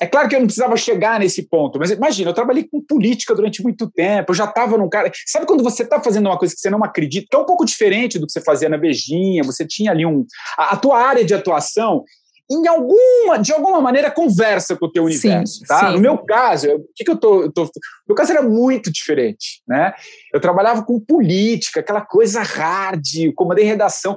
é 0.00 0.06
claro 0.06 0.28
que 0.28 0.36
eu 0.36 0.40
não 0.40 0.46
precisava 0.46 0.76
chegar 0.76 1.18
nesse 1.18 1.48
ponto, 1.48 1.78
mas 1.78 1.90
imagina, 1.90 2.30
eu 2.30 2.34
trabalhei 2.34 2.64
com 2.64 2.80
política 2.80 3.34
durante 3.34 3.62
muito 3.62 3.90
tempo, 3.90 4.30
eu 4.30 4.34
já 4.34 4.44
estava 4.44 4.76
num 4.78 4.88
cara. 4.88 5.10
Sabe 5.26 5.46
quando 5.46 5.64
você 5.64 5.82
está 5.82 6.00
fazendo 6.00 6.26
uma 6.26 6.38
coisa 6.38 6.54
que 6.54 6.60
você 6.60 6.70
não 6.70 6.82
acredita, 6.84 7.26
que 7.30 7.36
é 7.36 7.40
um 7.40 7.46
pouco 7.46 7.64
diferente 7.64 8.18
do 8.18 8.26
que 8.26 8.32
você 8.32 8.40
fazia 8.40 8.68
na 8.68 8.78
Beijinha, 8.78 9.42
você 9.42 9.66
tinha 9.66 9.90
ali 9.90 10.06
um. 10.06 10.24
A, 10.56 10.74
a 10.74 10.76
tua 10.76 11.00
área 11.00 11.24
de 11.24 11.34
atuação 11.34 12.04
em 12.50 12.66
alguma, 12.66 13.38
de 13.38 13.52
alguma 13.52 13.80
maneira, 13.80 14.10
conversa 14.10 14.74
com 14.74 14.86
o 14.86 14.90
teu 14.90 15.04
universo, 15.04 15.58
sim, 15.58 15.64
tá? 15.66 15.88
Sim. 15.88 15.96
No 15.96 16.00
meu 16.00 16.16
caso, 16.18 16.66
o 16.68 16.88
que, 16.94 17.04
que 17.04 17.10
eu 17.10 17.16
tô, 17.16 17.42
eu 17.42 17.52
tô, 17.52 17.70
meu 18.06 18.16
caso 18.16 18.32
era 18.32 18.40
muito 18.40 18.90
diferente, 18.90 19.62
né? 19.68 19.92
Eu 20.32 20.40
trabalhava 20.40 20.82
com 20.82 20.98
política, 20.98 21.80
aquela 21.80 22.00
coisa 22.00 22.40
hard, 22.40 23.04
comandei 23.36 23.66
redação. 23.66 24.16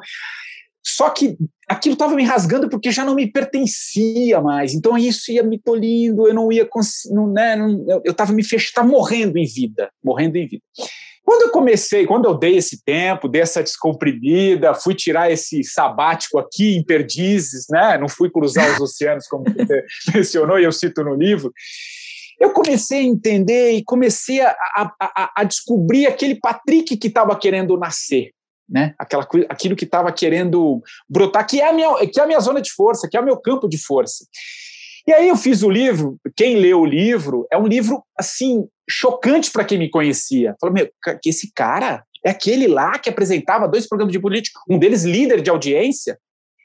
Só 0.84 1.10
que 1.10 1.38
aquilo 1.70 1.94
estava 1.94 2.16
me 2.16 2.24
rasgando 2.24 2.68
porque 2.70 2.92
já 2.92 3.06
não 3.06 3.14
me 3.14 3.32
pertencia 3.32 4.42
mais. 4.42 4.74
Então 4.74 4.98
isso 4.98 5.32
ia 5.32 5.44
me 5.44 5.60
tolindo, 5.60 6.28
eu 6.28 6.34
não 6.34 6.52
ia 6.52 6.68
né, 7.34 7.58
eu 8.04 8.12
estava 8.12 8.34
me 8.34 8.44
fechando, 8.44 8.90
morrendo 8.90 9.38
em 9.38 9.46
vida, 9.46 9.92
morrendo 10.04 10.38
em 10.38 10.48
vida. 10.48 10.64
Quando 11.24 11.44
eu 11.44 11.50
comecei, 11.52 12.08
quando 12.08 12.26
eu 12.26 12.34
dei 12.34 12.58
esse 12.58 12.84
tempo, 12.84 13.28
dei 13.28 13.44
essa 13.44 13.62
descomprimida, 13.62 14.74
fui 14.74 14.96
tirar 14.96 15.32
esse 15.32 15.64
sabático 15.64 16.40
aqui 16.40 16.76
em 16.76 16.84
Perdizes, 16.84 17.68
né? 17.70 17.98
Não 17.98 18.10
fui 18.10 18.30
cruzar 18.30 18.74
os 18.74 18.80
oceanos 18.82 19.28
como 19.28 19.44
você 19.44 19.86
mencionou 20.16 20.60
e 20.60 20.64
eu 20.64 20.72
cito 20.72 21.04
no 21.04 21.14
livro. 21.14 21.54
Eu 22.40 22.52
comecei 22.52 23.02
a 23.02 23.04
entender 23.04 23.74
e 23.74 23.84
comecei 23.84 24.42
a, 24.42 24.56
a, 24.76 25.32
a 25.38 25.44
descobrir 25.44 26.08
aquele 26.08 26.36
Patrick 26.36 26.98
que 26.98 27.08
estava 27.08 27.38
querendo 27.38 27.78
nascer 27.78 28.32
né? 28.72 28.96
Aquela, 28.98 29.28
aquilo 29.50 29.76
que 29.76 29.84
estava 29.84 30.12
querendo 30.14 30.82
brotar, 31.10 31.46
que 31.46 31.60
é, 31.60 31.70
a 31.70 31.74
minha, 31.74 32.08
que 32.08 32.20
é 32.20 32.24
a 32.24 32.28
minha 32.28 32.40
zona 32.40 32.62
de 32.62 32.72
força, 32.72 33.08
que 33.12 33.18
é 33.18 33.20
o 33.20 33.26
meu 33.26 33.36
campo 33.36 33.68
de 33.68 33.78
força. 33.78 34.26
E 35.06 35.12
aí 35.12 35.28
eu 35.28 35.36
fiz 35.36 35.62
o 35.62 35.70
livro, 35.70 36.18
quem 36.36 36.56
leu 36.56 36.82
o 36.82 36.86
livro, 36.86 37.46
é 37.52 37.58
um 37.58 37.68
livro, 37.68 38.04
assim, 38.18 38.66
chocante 38.90 39.52
para 39.52 39.66
quem 39.66 39.78
me 39.78 39.90
conhecia. 39.90 40.56
Falou, 40.62 40.74
meu, 40.74 40.90
que 41.22 41.30
esse 41.30 41.52
cara 41.54 42.04
é 42.24 42.30
aquele 42.30 42.68
lá 42.68 42.98
que 42.98 43.10
apresentava 43.10 43.68
dois 43.68 43.88
programas 43.88 44.14
de 44.14 44.20
política, 44.20 44.60
um 44.70 44.80
deles 44.80 45.04
líder 45.04 45.42
de 45.42 45.50
audiência? 45.50 46.18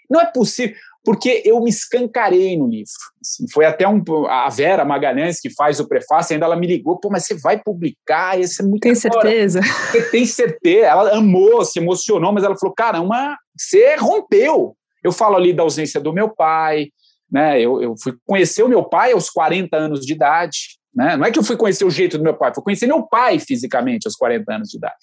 Não 0.08 0.20
é 0.20 0.26
possível 0.26 0.76
porque 1.06 1.40
eu 1.44 1.60
me 1.60 1.70
escancarei 1.70 2.58
no 2.58 2.66
livro. 2.66 2.90
Assim, 3.22 3.46
foi 3.52 3.64
até 3.64 3.86
um, 3.86 4.02
a 4.26 4.48
Vera 4.48 4.84
Magalhães, 4.84 5.38
que 5.38 5.48
faz 5.48 5.78
o 5.78 5.86
prefácio, 5.86 6.34
ainda 6.34 6.46
ela 6.46 6.56
me 6.56 6.66
ligou, 6.66 6.98
pô, 6.98 7.08
mas 7.08 7.24
você 7.24 7.36
vai 7.36 7.62
publicar? 7.62 8.40
Isso 8.40 8.60
é 8.60 8.66
muito 8.66 8.80
Tem 8.82 8.94
certeza? 8.96 9.60
Você 9.62 10.02
tem 10.10 10.26
certeza? 10.26 10.86
Ela 10.86 11.16
amou, 11.16 11.64
se 11.64 11.78
emocionou, 11.78 12.32
mas 12.32 12.42
ela 12.42 12.58
falou, 12.58 12.74
caramba, 12.74 13.36
você 13.56 13.94
rompeu. 13.94 14.76
Eu 15.04 15.12
falo 15.12 15.36
ali 15.36 15.52
da 15.52 15.62
ausência 15.62 16.00
do 16.00 16.12
meu 16.12 16.28
pai, 16.28 16.88
né? 17.30 17.60
Eu, 17.60 17.80
eu 17.80 17.94
fui 18.02 18.12
conhecer 18.26 18.64
o 18.64 18.68
meu 18.68 18.82
pai 18.82 19.12
aos 19.12 19.30
40 19.30 19.76
anos 19.76 20.04
de 20.04 20.12
idade, 20.12 20.58
né? 20.92 21.16
Não 21.16 21.24
é 21.24 21.30
que 21.30 21.38
eu 21.38 21.44
fui 21.44 21.56
conhecer 21.56 21.84
o 21.84 21.90
jeito 21.90 22.18
do 22.18 22.24
meu 22.24 22.34
pai, 22.34 22.52
fui 22.52 22.64
conhecer 22.64 22.88
meu 22.88 23.04
pai 23.04 23.38
fisicamente 23.38 24.08
aos 24.08 24.16
40 24.16 24.52
anos 24.52 24.70
de 24.70 24.76
idade. 24.76 24.96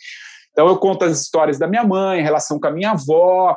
Então 0.51 0.67
eu 0.67 0.77
conto 0.77 1.05
as 1.05 1.21
histórias 1.21 1.57
da 1.57 1.65
minha 1.65 1.85
mãe, 1.85 2.21
relação 2.21 2.59
com 2.59 2.67
a 2.67 2.71
minha 2.71 2.91
avó, 2.91 3.55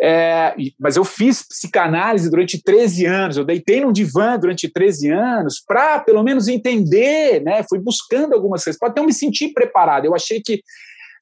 é, 0.00 0.54
mas 0.78 0.96
eu 0.96 1.04
fiz 1.04 1.42
psicanálise 1.42 2.28
durante 2.28 2.62
13 2.62 3.06
anos, 3.06 3.36
eu 3.36 3.44
deitei 3.44 3.80
num 3.80 3.92
divã 3.92 4.38
durante 4.38 4.68
13 4.68 5.10
anos 5.10 5.62
para, 5.66 6.00
pelo 6.00 6.22
menos, 6.22 6.48
entender, 6.48 7.42
né? 7.42 7.64
Fui 7.68 7.78
buscando 7.78 8.34
algumas 8.34 8.62
para 8.78 8.88
até 8.88 9.00
eu 9.00 9.06
me 9.06 9.12
sentir 9.12 9.52
preparado. 9.54 10.04
Eu 10.04 10.14
achei 10.14 10.40
que, 10.40 10.62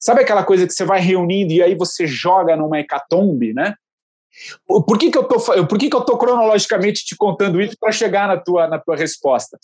sabe 0.00 0.22
aquela 0.22 0.42
coisa 0.42 0.66
que 0.66 0.72
você 0.72 0.84
vai 0.84 1.00
reunindo 1.00 1.52
e 1.52 1.62
aí 1.62 1.74
você 1.74 2.06
joga 2.06 2.56
numa 2.56 2.80
hecatombe, 2.80 3.52
né? 3.54 3.74
Por 4.66 4.98
que, 4.98 5.10
que, 5.10 5.18
eu 5.18 5.24
tô, 5.24 5.38
por 5.66 5.78
que, 5.78 5.88
que 5.88 5.96
eu 5.96 6.00
tô 6.00 6.18
cronologicamente 6.18 7.04
te 7.04 7.16
contando 7.16 7.60
isso 7.60 7.76
para 7.78 7.92
chegar 7.92 8.28
na 8.28 8.36
tua, 8.36 8.66
na 8.66 8.78
tua 8.78 8.96
resposta? 8.96 9.58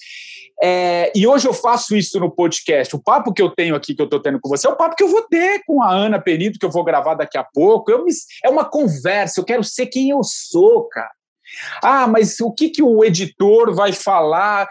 É, 0.62 1.10
e 1.14 1.26
hoje 1.26 1.48
eu 1.48 1.54
faço 1.54 1.96
isso 1.96 2.18
no 2.20 2.30
podcast. 2.30 2.94
O 2.94 3.02
papo 3.02 3.32
que 3.32 3.42
eu 3.42 3.50
tenho 3.50 3.74
aqui, 3.74 3.94
que 3.94 4.02
eu 4.02 4.04
estou 4.04 4.20
tendo 4.20 4.38
com 4.40 4.48
você, 4.48 4.66
é 4.66 4.70
o 4.70 4.76
papo 4.76 4.94
que 4.94 5.02
eu 5.02 5.08
vou 5.08 5.22
ter 5.22 5.62
com 5.66 5.82
a 5.82 5.90
Ana 5.90 6.20
Penito, 6.20 6.58
que 6.58 6.66
eu 6.66 6.70
vou 6.70 6.84
gravar 6.84 7.14
daqui 7.14 7.38
a 7.38 7.44
pouco. 7.44 7.90
Me, 8.04 8.12
é 8.45 8.49
uma 8.49 8.64
conversa, 8.64 9.40
eu 9.40 9.45
quero 9.45 9.64
ser 9.64 9.86
quem 9.86 10.10
eu 10.10 10.23
sou, 10.23 10.88
cara. 10.88 11.10
Ah, 11.82 12.06
mas 12.06 12.38
o 12.40 12.52
que, 12.52 12.71
que 12.71 12.82
o 12.82 13.04
editor 13.04 13.75
vai 13.75 13.92
falar? 13.92 14.68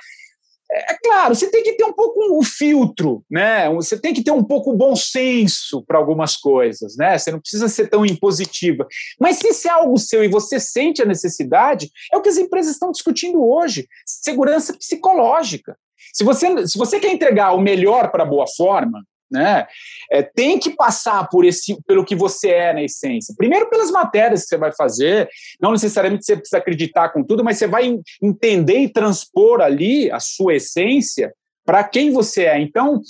É, 0.72 0.94
é 0.94 0.98
claro, 1.04 1.36
você 1.36 1.50
tem 1.50 1.64
que 1.64 1.74
ter 1.74 1.84
um 1.84 1.94
pouco 1.94 2.38
o 2.38 2.44
filtro, 2.44 3.24
né? 3.30 3.70
Você 3.74 4.00
tem 4.00 4.14
que 4.14 4.24
ter 4.24 4.32
um 4.32 4.44
pouco 4.44 4.72
o 4.72 4.78
bom 4.78 4.96
senso 4.96 5.84
para 5.86 5.98
algumas 5.98 6.38
coisas, 6.38 6.96
né? 6.96 7.18
Você 7.18 7.32
não 7.32 7.40
precisa 7.40 7.68
ser 7.68 7.88
tão 7.90 8.06
impositiva. 8.06 8.88
Mas 9.20 9.38
se 9.38 9.48
isso 9.48 9.68
é 9.68 9.72
algo 9.72 9.98
seu 9.98 10.24
e 10.24 10.28
você 10.28 10.60
sente 10.60 11.02
a 11.02 11.06
necessidade, 11.06 11.90
é 12.14 12.18
o 12.18 12.22
que 12.22 12.30
as 12.30 12.38
empresas 12.38 12.74
estão 12.74 12.92
discutindo 12.92 13.44
hoje: 13.44 13.88
segurança 14.06 14.74
psicológica. 14.74 15.76
Se 16.14 16.24
você, 16.24 16.68
se 16.68 16.78
você 16.78 17.00
quer 17.00 17.12
entregar 17.12 17.54
o 17.54 17.62
melhor 17.62 18.12
para 18.12 18.26
boa 18.26 18.46
forma, 18.48 19.04
né? 19.32 19.68
É, 20.12 20.22
tem 20.24 20.58
que 20.58 20.72
passar 20.72 21.28
por 21.30 21.46
esse, 21.46 21.78
pelo 21.84 22.06
que 22.06 22.16
você 22.16 22.50
é 22.50 22.74
na 22.74 22.84
essência. 22.84 23.34
Primeiro 23.38 23.70
pelas 23.70 23.92
matérias 23.92 24.44
que 24.44 24.50
você 24.50 24.58
vai 24.58 24.72
fazer, 24.72 25.30
não 25.62 25.72
necessariamente 25.72 26.26
você 26.26 26.36
precisa 26.36 26.58
acreditar 26.58 27.10
com 27.10 27.24
tudo, 27.24 27.44
mas 27.44 27.58
você 27.58 27.68
vai 27.68 28.00
entender 28.22 28.80
e 28.80 28.90
transpor 28.90 29.62
ali 29.62 30.12
a 30.12 30.20
sua 30.20 30.56
essência 30.56 31.34
para 31.66 31.84
quem 31.84 32.12
você 32.12 32.46
é. 32.46 32.60
Então, 32.60 33.02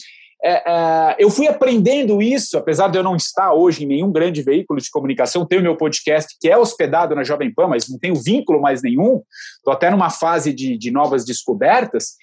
é, 0.42 0.72
é, 0.72 1.16
eu 1.20 1.30
fui 1.30 1.48
aprendendo 1.48 2.22
isso, 2.22 2.58
apesar 2.58 2.88
de 2.88 2.98
eu 2.98 3.04
não 3.04 3.16
estar 3.16 3.54
hoje 3.54 3.84
em 3.84 3.88
nenhum 3.88 4.12
grande 4.12 4.42
veículo 4.42 4.80
de 4.80 4.90
comunicação, 4.90 5.46
tenho 5.46 5.62
meu 5.62 5.76
podcast 5.76 6.36
que 6.40 6.50
é 6.50 6.58
hospedado 6.58 7.14
na 7.14 7.24
Jovem 7.24 7.54
Pan, 7.54 7.68
mas 7.68 7.90
não 7.90 8.00
tenho 8.00 8.16
vínculo 8.16 8.62
mais 8.62 8.82
nenhum, 8.82 9.22
estou 9.58 9.74
até 9.74 9.90
numa 9.90 10.10
fase 10.10 10.54
de, 10.54 10.78
de 10.78 10.92
novas 10.92 11.26
descobertas. 11.26 12.16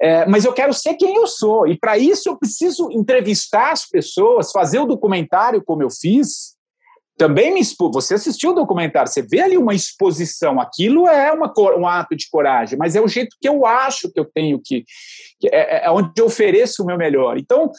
É, 0.00 0.24
mas 0.26 0.44
eu 0.44 0.52
quero 0.52 0.72
ser 0.72 0.94
quem 0.94 1.16
eu 1.16 1.26
sou. 1.26 1.66
E 1.66 1.76
para 1.76 1.98
isso 1.98 2.28
eu 2.28 2.38
preciso 2.38 2.90
entrevistar 2.92 3.72
as 3.72 3.86
pessoas, 3.86 4.52
fazer 4.52 4.78
o 4.78 4.86
documentário 4.86 5.62
como 5.64 5.82
eu 5.82 5.90
fiz. 5.90 6.56
Também 7.16 7.52
me 7.52 7.60
expo... 7.60 7.90
Você 7.90 8.14
assistiu 8.14 8.50
o 8.50 8.54
documentário, 8.54 9.10
você 9.10 9.22
vê 9.22 9.40
ali 9.40 9.58
uma 9.58 9.74
exposição. 9.74 10.60
Aquilo 10.60 11.08
é 11.08 11.32
uma, 11.32 11.52
um 11.76 11.86
ato 11.86 12.14
de 12.14 12.28
coragem, 12.30 12.78
mas 12.78 12.94
é 12.94 13.00
o 13.00 13.08
jeito 13.08 13.36
que 13.40 13.48
eu 13.48 13.66
acho 13.66 14.08
que 14.12 14.20
eu 14.20 14.24
tenho 14.24 14.60
que. 14.64 14.84
que 15.40 15.48
é, 15.48 15.78
é, 15.78 15.86
é 15.86 15.90
onde 15.90 16.12
eu 16.16 16.26
ofereço 16.26 16.84
o 16.84 16.86
meu 16.86 16.96
melhor. 16.96 17.36
Então, 17.36 17.72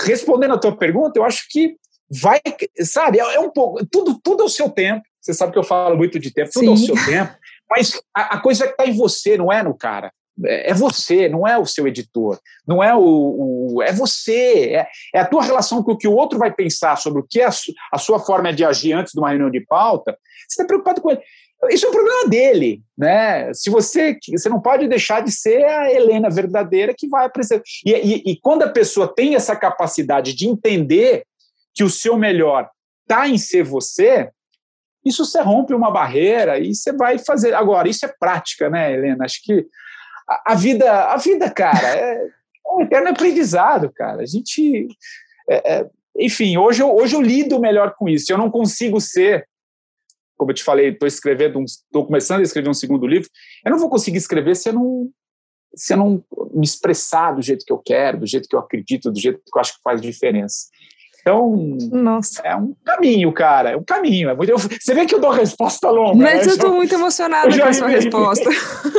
respondendo 0.00 0.54
a 0.54 0.58
tua 0.58 0.76
pergunta, 0.76 1.18
eu 1.18 1.24
acho 1.24 1.46
que 1.50 1.74
vai. 2.08 2.40
Sabe, 2.82 3.18
é, 3.18 3.34
é 3.34 3.40
um 3.40 3.50
pouco. 3.50 3.84
Tudo, 3.90 4.16
tudo 4.22 4.44
ao 4.44 4.48
seu 4.48 4.70
tempo. 4.70 5.02
Você 5.20 5.34
sabe 5.34 5.52
que 5.52 5.58
eu 5.58 5.64
falo 5.64 5.96
muito 5.96 6.16
de 6.20 6.32
tempo, 6.32 6.50
tudo 6.52 6.64
Sim. 6.64 6.70
ao 6.70 6.76
seu 6.76 7.04
tempo. 7.04 7.34
Mas 7.68 8.00
a, 8.14 8.36
a 8.36 8.40
coisa 8.40 8.64
está 8.64 8.86
em 8.86 8.92
você, 8.92 9.36
não 9.36 9.52
é 9.52 9.60
no 9.60 9.76
cara. 9.76 10.12
É, 10.44 10.70
é 10.70 10.74
você, 10.74 11.28
não 11.28 11.46
é 11.46 11.58
o 11.58 11.66
seu 11.66 11.86
editor, 11.86 12.38
não 12.66 12.82
é 12.82 12.94
o, 12.94 13.74
o 13.74 13.82
é 13.82 13.92
você, 13.92 14.74
é, 14.74 14.86
é, 15.14 15.20
a 15.20 15.26
tua 15.26 15.42
relação 15.42 15.82
com 15.82 15.92
o 15.92 15.96
que 15.96 16.08
o 16.08 16.14
outro 16.14 16.38
vai 16.38 16.52
pensar 16.52 16.96
sobre 16.96 17.20
o 17.20 17.26
que 17.28 17.40
é 17.40 17.44
a, 17.44 17.50
su, 17.50 17.72
a 17.92 17.98
sua 17.98 18.18
forma 18.18 18.52
de 18.52 18.64
agir 18.64 18.92
antes 18.92 19.12
de 19.12 19.20
uma 19.20 19.30
reunião 19.30 19.50
de 19.50 19.60
pauta. 19.60 20.16
Você 20.48 20.62
está 20.62 20.64
preocupado 20.64 21.00
com 21.00 21.10
ele. 21.10 21.20
Isso 21.70 21.86
é 21.86 21.88
um 21.88 21.92
problema 21.92 22.28
dele, 22.28 22.82
né? 22.96 23.52
Se 23.52 23.68
você, 23.68 24.16
você 24.30 24.48
não 24.48 24.60
pode 24.60 24.86
deixar 24.86 25.22
de 25.22 25.32
ser 25.32 25.64
a 25.64 25.92
Helena 25.92 26.30
verdadeira 26.30 26.94
que 26.96 27.08
vai 27.08 27.26
apresentar. 27.26 27.64
E, 27.84 27.92
e, 27.92 28.32
e 28.32 28.40
quando 28.40 28.62
a 28.62 28.68
pessoa 28.68 29.12
tem 29.12 29.34
essa 29.34 29.56
capacidade 29.56 30.34
de 30.34 30.46
entender 30.46 31.24
que 31.74 31.82
o 31.82 31.90
seu 31.90 32.16
melhor 32.16 32.70
está 33.02 33.28
em 33.28 33.38
ser 33.38 33.64
você, 33.64 34.30
isso 35.04 35.24
você 35.24 35.40
rompe 35.40 35.74
uma 35.74 35.90
barreira 35.90 36.58
e 36.58 36.74
você 36.74 36.92
vai 36.92 37.18
fazer. 37.18 37.54
Agora, 37.54 37.88
isso 37.88 38.04
é 38.04 38.14
prática, 38.20 38.70
né, 38.70 38.92
Helena? 38.92 39.24
Acho 39.24 39.42
que 39.42 39.66
a, 40.28 40.54
vida, 40.54 41.04
a 41.06 41.16
vida, 41.16 41.50
cara, 41.50 41.88
é, 41.88 42.14
é 42.24 42.70
um 42.72 42.82
eterno 42.82 43.08
aprendizado, 43.08 43.90
cara. 43.92 44.22
A 44.22 44.26
gente. 44.26 44.88
É, 45.48 45.74
é, 45.74 45.90
enfim, 46.18 46.56
hoje 46.56 46.82
eu, 46.82 46.94
hoje 46.94 47.14
eu 47.14 47.22
lido 47.22 47.60
melhor 47.60 47.94
com 47.96 48.08
isso. 48.08 48.30
Eu 48.30 48.38
não 48.38 48.50
consigo 48.50 49.00
ser, 49.00 49.48
como 50.36 50.50
eu 50.50 50.54
te 50.54 50.64
falei, 50.64 50.88
estou 50.88 51.06
escrevendo, 51.06 51.62
estou 51.62 52.04
começando 52.04 52.40
a 52.40 52.42
escrever 52.42 52.68
um 52.68 52.74
segundo 52.74 53.06
livro. 53.06 53.28
Eu 53.64 53.70
não 53.70 53.78
vou 53.78 53.88
conseguir 53.88 54.18
escrever 54.18 54.54
se 54.56 54.68
eu 54.68 54.74
não 54.74 55.10
se 55.74 55.92
eu 55.92 55.98
não 55.98 56.24
me 56.54 56.64
expressar 56.64 57.32
do 57.32 57.42
jeito 57.42 57.64
que 57.64 57.72
eu 57.72 57.78
quero, 57.78 58.20
do 58.20 58.26
jeito 58.26 58.48
que 58.48 58.56
eu 58.56 58.60
acredito, 58.60 59.10
do 59.10 59.20
jeito 59.20 59.38
que 59.38 59.56
eu 59.56 59.60
acho 59.60 59.76
que 59.76 59.82
faz 59.82 60.00
diferença. 60.00 60.66
Então, 61.28 61.76
Nossa. 61.92 62.40
é 62.42 62.56
um 62.56 62.74
caminho, 62.82 63.30
cara, 63.32 63.70
é 63.72 63.76
um 63.76 63.84
caminho. 63.84 64.30
É 64.30 64.34
muito... 64.34 64.56
Você 64.56 64.94
vê 64.94 65.04
que 65.04 65.14
eu 65.14 65.20
dou 65.20 65.30
resposta 65.30 65.90
longa. 65.90 66.16
Mas 66.16 66.46
né? 66.46 66.52
eu 66.52 66.56
estou 66.56 66.72
muito 66.72 66.94
emocionada 66.94 67.54
com 67.56 67.64
a 67.64 67.72
sua 67.72 67.88
resposta, 67.88 68.48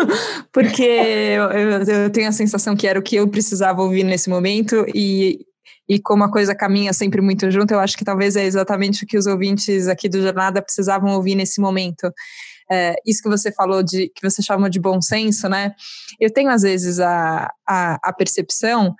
porque 0.53 0.83
eu, 0.83 1.43
eu, 1.45 1.83
eu, 1.83 2.09
tenho 2.11 2.29
a 2.29 2.31
sensação 2.31 2.75
que 2.75 2.87
era 2.87 2.99
o 2.99 3.01
que 3.01 3.15
eu 3.15 3.27
precisava 3.27 3.81
ouvir 3.81 4.03
nesse 4.03 4.29
momento 4.29 4.85
e, 4.93 5.39
e 5.87 5.99
como 5.99 6.23
a 6.23 6.31
coisa 6.31 6.53
caminha 6.53 6.93
sempre 6.93 7.19
muito 7.19 7.49
junto, 7.49 7.73
eu 7.73 7.79
acho 7.79 7.97
que 7.97 8.05
talvez 8.05 8.35
é 8.35 8.43
exatamente 8.43 9.03
o 9.03 9.07
que 9.07 9.17
os 9.17 9.25
ouvintes 9.25 9.87
aqui 9.87 10.07
do 10.07 10.21
Jornada 10.21 10.61
precisavam 10.61 11.15
ouvir 11.15 11.33
nesse 11.33 11.59
momento. 11.59 12.11
É, 12.71 12.93
isso 13.03 13.23
que 13.23 13.29
você 13.29 13.51
falou 13.51 13.81
de 13.81 14.09
que 14.09 14.21
você 14.21 14.43
chamou 14.43 14.69
de 14.69 14.79
bom 14.79 15.01
senso, 15.01 15.49
né? 15.49 15.73
Eu 16.19 16.31
tenho 16.31 16.51
às 16.51 16.61
vezes 16.61 16.99
a, 16.99 17.51
a, 17.67 17.97
a 18.03 18.13
percepção 18.13 18.95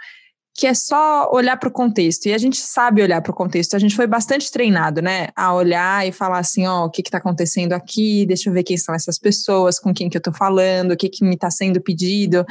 que 0.60 0.67
é 0.67 0.74
só 0.74 1.32
olhar 1.32 1.56
para 1.56 1.69
o 1.69 1.72
contexto. 1.72 2.26
E 2.26 2.34
a 2.34 2.38
gente 2.38 2.58
sabe 2.58 3.02
olhar 3.02 3.22
para 3.22 3.32
o 3.32 3.34
contexto. 3.34 3.76
A 3.76 3.80
gente 3.80 3.95
foi 3.95 4.06
bastante 4.06 4.52
treinado, 4.52 5.02
né? 5.02 5.30
A 5.34 5.54
olhar 5.54 6.06
e 6.06 6.12
falar 6.12 6.39
assim, 6.39 6.67
ó, 6.67 6.82
oh, 6.84 6.86
o 6.88 6.89
que 6.89 7.00
está 7.00 7.17
acontecendo 7.17 7.72
aqui, 7.72 8.26
deixa 8.26 8.50
eu 8.50 8.54
ver 8.54 8.63
quem 8.63 8.76
são 8.76 8.93
essas 8.93 9.17
pessoas, 9.17 9.80
com 9.80 9.93
quem 9.93 10.10
que 10.10 10.17
eu 10.17 10.19
estou 10.19 10.34
falando, 10.34 10.91
o 10.91 10.98
que, 10.98 11.08
que 11.08 11.24
me 11.24 11.36
está 11.36 11.50
sendo 11.50 11.80
pedido. 11.80 12.45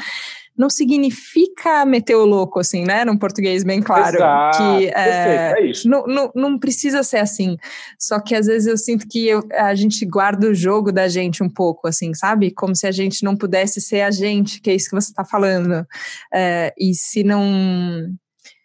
Não 0.58 0.68
significa 0.68 1.86
meter 1.86 2.16
o 2.16 2.24
louco, 2.24 2.58
assim, 2.58 2.84
né? 2.84 3.04
Num 3.04 3.16
português 3.16 3.62
bem 3.62 3.80
claro. 3.80 4.16
Exato, 4.16 4.58
que 4.58 4.88
é, 4.88 5.54
é 5.56 5.66
isso. 5.66 5.88
Não, 5.88 6.04
não, 6.04 6.32
não, 6.34 6.58
precisa 6.58 7.04
ser 7.04 7.18
assim. 7.18 7.56
Só 7.96 8.18
que 8.18 8.34
às 8.34 8.46
vezes 8.46 8.66
eu 8.66 8.76
sinto 8.76 9.06
que 9.08 9.28
eu, 9.28 9.46
a 9.52 9.72
gente 9.76 10.04
guarda 10.04 10.48
o 10.48 10.54
jogo 10.54 10.90
da 10.90 11.06
gente 11.06 11.44
um 11.44 11.48
pouco, 11.48 11.86
assim, 11.86 12.12
sabe? 12.12 12.50
Como 12.50 12.74
se 12.74 12.88
a 12.88 12.90
gente 12.90 13.22
não 13.22 13.36
pudesse 13.36 13.80
ser 13.80 14.00
a 14.00 14.10
gente, 14.10 14.60
que 14.60 14.68
é 14.68 14.74
isso 14.74 14.90
que 14.90 14.96
você 14.96 15.10
está 15.10 15.24
falando. 15.24 15.86
É, 16.34 16.74
e 16.76 16.92
se 16.92 17.22
não. 17.22 18.08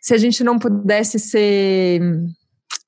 Se 0.01 0.15
a 0.15 0.17
gente 0.17 0.43
não 0.43 0.57
pudesse 0.57 1.19
ser 1.19 2.01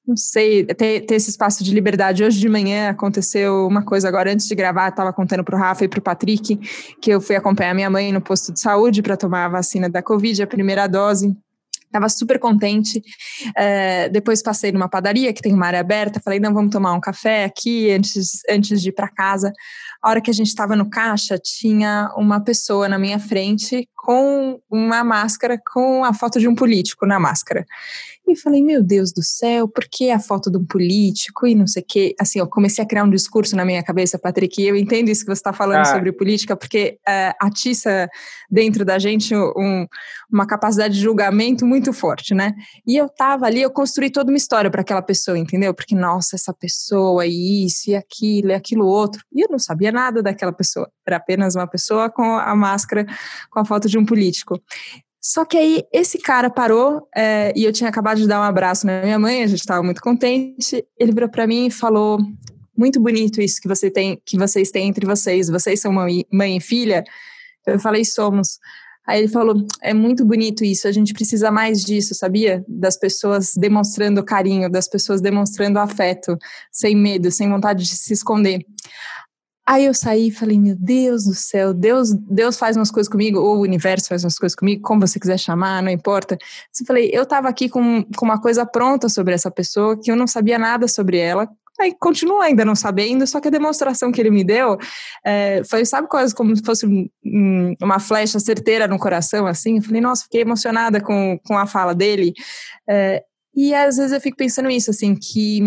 não 0.07 0.15
sei, 0.15 0.63
ter, 0.65 1.01
ter 1.01 1.15
esse 1.15 1.31
espaço 1.31 1.63
de 1.63 1.73
liberdade. 1.73 2.23
Hoje 2.23 2.39
de 2.39 2.47
manhã 2.47 2.89
aconteceu 2.89 3.67
uma 3.67 3.83
coisa 3.83 4.07
agora, 4.07 4.31
antes 4.31 4.47
de 4.47 4.53
gravar, 4.53 4.89
estava 4.89 5.11
contando 5.11 5.43
para 5.43 5.55
o 5.55 5.59
Rafa 5.59 5.83
e 5.83 5.87
para 5.87 5.99
o 5.99 6.03
Patrick 6.03 6.57
que 7.01 7.09
eu 7.09 7.19
fui 7.19 7.35
acompanhar 7.35 7.73
minha 7.73 7.89
mãe 7.89 8.11
no 8.11 8.21
posto 8.21 8.53
de 8.53 8.59
saúde 8.59 9.01
para 9.01 9.17
tomar 9.17 9.45
a 9.45 9.49
vacina 9.49 9.89
da 9.89 10.03
Covid, 10.03 10.43
a 10.43 10.47
primeira 10.47 10.87
dose. 10.87 11.35
Estava 11.85 12.09
super 12.09 12.37
contente. 12.39 13.01
É, 13.55 14.09
depois 14.09 14.43
passei 14.43 14.71
numa 14.71 14.89
padaria 14.89 15.31
que 15.31 15.41
tem 15.41 15.53
uma 15.53 15.65
área 15.65 15.79
aberta. 15.79 16.19
Falei, 16.19 16.39
não, 16.39 16.53
vamos 16.53 16.71
tomar 16.71 16.93
um 16.93 16.99
café 16.99 17.45
aqui 17.45 17.89
antes, 17.89 18.41
antes 18.49 18.81
de 18.81 18.89
ir 18.89 18.91
para 18.91 19.07
casa. 19.07 19.53
A 20.03 20.09
hora 20.09 20.21
que 20.21 20.29
a 20.29 20.33
gente 20.33 20.47
estava 20.47 20.75
no 20.75 20.89
caixa, 20.89 21.39
tinha 21.41 22.11
uma 22.17 22.41
pessoa 22.41 22.89
na 22.89 22.99
minha 22.99 23.17
frente 23.17 23.87
com 23.95 24.59
uma 24.69 25.03
máscara 25.05 25.59
com 25.73 26.03
a 26.03 26.13
foto 26.13 26.37
de 26.37 26.49
um 26.49 26.53
político 26.53 27.05
na 27.05 27.17
máscara. 27.17 27.65
E 28.27 28.35
falei, 28.35 28.63
meu 28.63 28.81
Deus 28.81 29.11
do 29.13 29.23
céu, 29.23 29.67
por 29.67 29.85
que 29.89 30.09
a 30.09 30.19
foto 30.19 30.49
de 30.49 30.57
um 30.57 30.65
político 30.65 31.45
e 31.45 31.53
não 31.53 31.67
sei 31.67 31.83
o 31.83 31.85
quê? 31.87 32.15
Assim, 32.19 32.39
eu 32.39 32.47
comecei 32.47 32.83
a 32.83 32.87
criar 32.87 33.03
um 33.03 33.09
discurso 33.09 33.55
na 33.55 33.63
minha 33.63 33.83
cabeça, 33.83 34.17
Patrick, 34.17 34.59
e 34.59 34.67
eu 34.67 34.75
entendo 34.75 35.09
isso 35.09 35.21
que 35.21 35.27
você 35.27 35.39
está 35.39 35.53
falando 35.53 35.81
ah. 35.81 35.85
sobre 35.85 36.11
política, 36.11 36.55
porque 36.55 36.97
uh, 37.07 37.35
atiça 37.39 38.09
dentro 38.49 38.83
da 38.83 38.97
gente 38.97 39.35
um, 39.35 39.85
uma 40.31 40.47
capacidade 40.47 40.95
de 40.95 41.01
julgamento 41.01 41.65
muito 41.65 41.93
forte, 41.93 42.33
né? 42.33 42.53
E 42.85 42.97
eu 42.97 43.07
tava 43.07 43.45
ali, 43.45 43.61
eu 43.61 43.69
construí 43.69 44.09
toda 44.09 44.31
uma 44.31 44.37
história 44.37 44.71
para 44.71 44.81
aquela 44.81 45.01
pessoa, 45.01 45.37
entendeu? 45.37 45.73
Porque, 45.73 45.95
nossa, 45.95 46.35
essa 46.35 46.53
pessoa, 46.53 47.25
e 47.27 47.65
isso, 47.65 47.91
e 47.91 47.95
aquilo, 47.95 48.49
e 48.49 48.53
aquilo 48.53 48.87
outro. 48.87 49.21
E 49.31 49.41
eu 49.41 49.47
não 49.51 49.59
sabia 49.59 49.91
nada 49.91 50.23
daquela 50.23 50.51
pessoa. 50.51 50.89
Era 51.05 51.17
apenas 51.17 51.55
uma 51.55 51.67
pessoa 51.67 52.09
com 52.09 52.23
a 52.23 52.55
máscara, 52.55 53.05
com 53.51 53.59
a 53.59 53.65
foto 53.65 53.87
de 53.87 53.97
um 53.97 54.05
político. 54.05 54.59
Só 55.27 55.43
que 55.43 55.57
aí 55.57 55.83
esse 55.91 56.19
cara 56.19 56.51
parou 56.51 57.09
é, 57.15 57.51
e 57.55 57.63
eu 57.63 57.73
tinha 57.73 57.89
acabado 57.89 58.17
de 58.17 58.27
dar 58.27 58.39
um 58.39 58.43
abraço 58.43 58.85
na 58.85 59.01
minha 59.01 59.17
mãe, 59.17 59.41
a 59.41 59.47
gente 59.47 59.57
estava 59.57 59.81
muito 59.81 59.99
contente. 59.99 60.85
Ele 60.99 61.11
virou 61.11 61.27
para 61.27 61.47
mim 61.47 61.65
e 61.65 61.71
falou: 61.71 62.19
"Muito 62.77 63.01
bonito 63.01 63.41
isso 63.41 63.59
que 63.59 63.67
você 63.67 63.89
tem, 63.89 64.21
que 64.23 64.37
vocês 64.37 64.69
têm 64.69 64.87
entre 64.87 65.03
vocês. 65.03 65.49
Vocês 65.49 65.81
são 65.81 65.91
mãe, 65.91 66.23
mãe 66.31 66.57
e 66.57 66.61
filha?" 66.61 67.03
Eu 67.65 67.79
falei: 67.79 68.05
"Somos." 68.05 68.59
Aí 69.07 69.17
ele 69.17 69.27
falou: 69.27 69.65
"É 69.81 69.95
muito 69.95 70.23
bonito 70.23 70.63
isso. 70.63 70.87
A 70.87 70.91
gente 70.91 71.11
precisa 71.11 71.49
mais 71.49 71.81
disso, 71.81 72.13
sabia? 72.13 72.63
Das 72.67 72.95
pessoas 72.95 73.53
demonstrando 73.55 74.23
carinho, 74.23 74.69
das 74.69 74.87
pessoas 74.87 75.21
demonstrando 75.21 75.79
afeto, 75.79 76.37
sem 76.71 76.95
medo, 76.95 77.31
sem 77.31 77.49
vontade 77.49 77.83
de 77.83 77.97
se 77.97 78.13
esconder." 78.13 78.63
Aí 79.67 79.85
eu 79.85 79.93
saí 79.93 80.27
e 80.27 80.31
falei, 80.31 80.59
meu 80.59 80.75
Deus 80.75 81.25
do 81.25 81.33
céu, 81.33 81.73
Deus, 81.73 82.13
Deus 82.13 82.57
faz 82.57 82.77
umas 82.77 82.91
coisas 82.91 83.11
comigo, 83.11 83.39
ou 83.39 83.57
o 83.57 83.61
universo 83.61 84.07
faz 84.07 84.23
umas 84.23 84.37
coisas 84.37 84.55
comigo, 84.55 84.81
como 84.83 85.05
você 85.05 85.19
quiser 85.19 85.39
chamar, 85.39 85.81
não 85.81 85.89
importa. 85.89 86.35
Eu 86.35 86.85
falei, 86.85 87.09
eu 87.11 87.23
estava 87.23 87.49
aqui 87.49 87.67
com, 87.67 88.03
com 88.15 88.25
uma 88.25 88.39
coisa 88.39 88.65
pronta 88.65 89.09
sobre 89.09 89.33
essa 89.33 89.49
pessoa, 89.49 89.99
que 89.99 90.11
eu 90.11 90.15
não 90.15 90.27
sabia 90.27 90.59
nada 90.59 90.87
sobre 90.87 91.17
ela, 91.17 91.49
Aí 91.79 91.93
continuo 91.99 92.39
ainda 92.39 92.63
não 92.63 92.75
sabendo, 92.75 93.27
só 93.27 93.41
que 93.41 93.49
a 93.49 93.51
demonstração 93.51 94.09
que 94.11 94.21
ele 94.21 94.31
me 94.31 94.45
deu 94.45 94.77
é, 95.25 95.61
foi, 95.65 95.83
sabe, 95.85 96.07
quase 96.07 96.33
como 96.33 96.55
se 96.55 96.63
fosse 96.63 96.85
um, 96.85 97.75
uma 97.81 97.99
flecha 97.99 98.39
certeira 98.39 98.87
no 98.87 98.97
coração, 98.97 99.45
assim. 99.45 99.75
Eu 99.75 99.81
falei, 99.81 99.99
nossa, 99.99 100.23
fiquei 100.23 100.41
emocionada 100.41 101.01
com, 101.01 101.37
com 101.45 101.57
a 101.57 101.67
fala 101.67 101.93
dele. 101.93 102.33
É, 102.89 103.21
e 103.53 103.73
às 103.73 103.97
vezes 103.97 104.13
eu 104.13 104.21
fico 104.21 104.37
pensando 104.37 104.69
isso, 104.69 104.89
assim, 104.89 105.15
que 105.15 105.59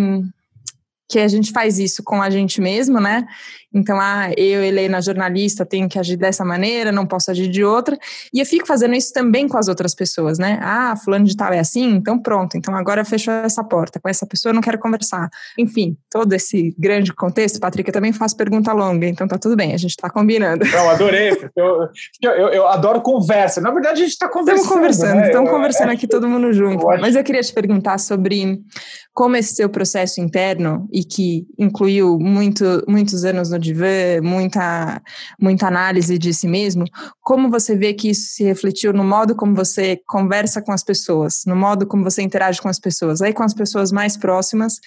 que 1.11 1.18
a 1.18 1.26
gente 1.26 1.52
faz 1.52 1.78
isso 1.78 2.02
com 2.04 2.20
a 2.20 2.28
gente 2.28 2.61
mesmo, 2.61 3.00
né? 3.00 3.26
Então, 3.72 3.98
ah, 4.00 4.31
eu, 4.37 4.62
Helena, 4.62 5.00
jornalista, 5.00 5.64
tenho 5.64 5.88
que 5.88 5.98
agir 5.98 6.16
dessa 6.16 6.44
maneira, 6.44 6.90
não 6.90 7.07
posso 7.07 7.31
agir 7.31 7.48
de 7.48 7.62
outra. 7.62 7.98
E 8.33 8.40
eu 8.40 8.46
fico 8.46 8.66
fazendo 8.66 8.94
isso 8.94 9.12
também 9.12 9.46
com 9.46 9.59
as 9.59 9.68
outras 9.68 9.94
pessoas, 9.94 10.38
né? 10.38 10.59
Ah, 10.62 10.96
fulano 10.96 11.24
de 11.26 11.37
tal 11.37 11.52
é 11.52 11.59
assim, 11.59 11.94
então 11.94 12.18
pronto. 12.18 12.57
Então 12.57 12.74
agora 12.74 13.04
fechou 13.04 13.33
essa 13.35 13.62
porta. 13.62 14.00
Com 14.00 14.09
essa 14.09 14.26
pessoa 14.26 14.50
eu 14.50 14.54
não 14.54 14.62
quero 14.62 14.78
conversar. 14.78 15.28
Enfim, 15.59 15.96
todo 16.11 16.33
esse 16.33 16.74
grande 16.78 17.12
contexto, 17.12 17.61
Patrick, 17.61 17.88
eu 17.88 17.92
também 17.92 18.12
faço 18.12 18.37
pergunta 18.37 18.72
longa, 18.72 19.07
então 19.07 19.28
tá 19.28 19.37
tudo 19.37 19.54
bem, 19.54 19.74
a 19.74 19.78
gente 19.78 19.96
tá 19.96 20.09
combinando. 20.09 20.64
Não, 20.64 20.88
adorei. 20.88 21.31
Eu, 21.54 21.88
eu, 22.22 22.33
eu, 22.33 22.48
eu 22.48 22.68
adoro 22.68 23.02
conversa. 23.02 23.61
Na 23.61 23.70
verdade, 23.70 24.02
a 24.02 24.04
gente 24.04 24.18
tá 24.18 24.28
conversando. 24.28 24.62
Estamos 24.62 24.76
conversando, 24.76 25.16
né? 25.16 25.26
estamos 25.26 25.50
conversando 25.50 25.92
aqui 25.92 26.07
todo 26.07 26.28
mundo 26.28 26.52
junto. 26.52 26.87
Mas 27.00 27.14
eu 27.14 27.22
queria 27.22 27.42
te 27.42 27.52
perguntar 27.52 27.98
sobre 27.98 28.61
como 29.18 29.35
esse 29.35 29.52
seu 29.52 29.68
processo 29.68 30.20
interno, 30.20 30.88
e 30.92 31.02
que 31.02 31.44
incluiu 31.59 32.20
muito, 32.20 32.64
muitos 32.87 33.24
anos 33.24 33.50
no 33.50 33.59
divã, 33.68 34.20
muita, 34.22 35.02
muita 35.40 35.66
análise 35.66 36.18
de 36.18 36.33
si 36.35 36.48
mesmo, 36.48 36.85
como 37.20 37.50
você 37.50 37.76
vê 37.76 37.94
que 37.94 38.11
isso 38.11 38.35
se 38.35 38.44
refletiu 38.44 38.92
no 38.92 39.04
modo 39.04 39.35
como 39.35 39.54
você 39.54 40.00
conversa 40.07 40.61
com 40.61 40.72
as 40.72 40.83
pessoas, 40.83 41.42
no 41.46 41.57
modo 41.57 41.87
como 41.87 42.04
você 42.04 42.22
interage 42.22 42.61
com 42.61 42.68
as 42.68 42.78
pessoas, 42.78 43.22
aí 43.22 43.33
com 43.33 43.42
as 43.42 43.54
pessoas 43.54 43.92
mais 43.92 44.16
próximas, 44.16 44.81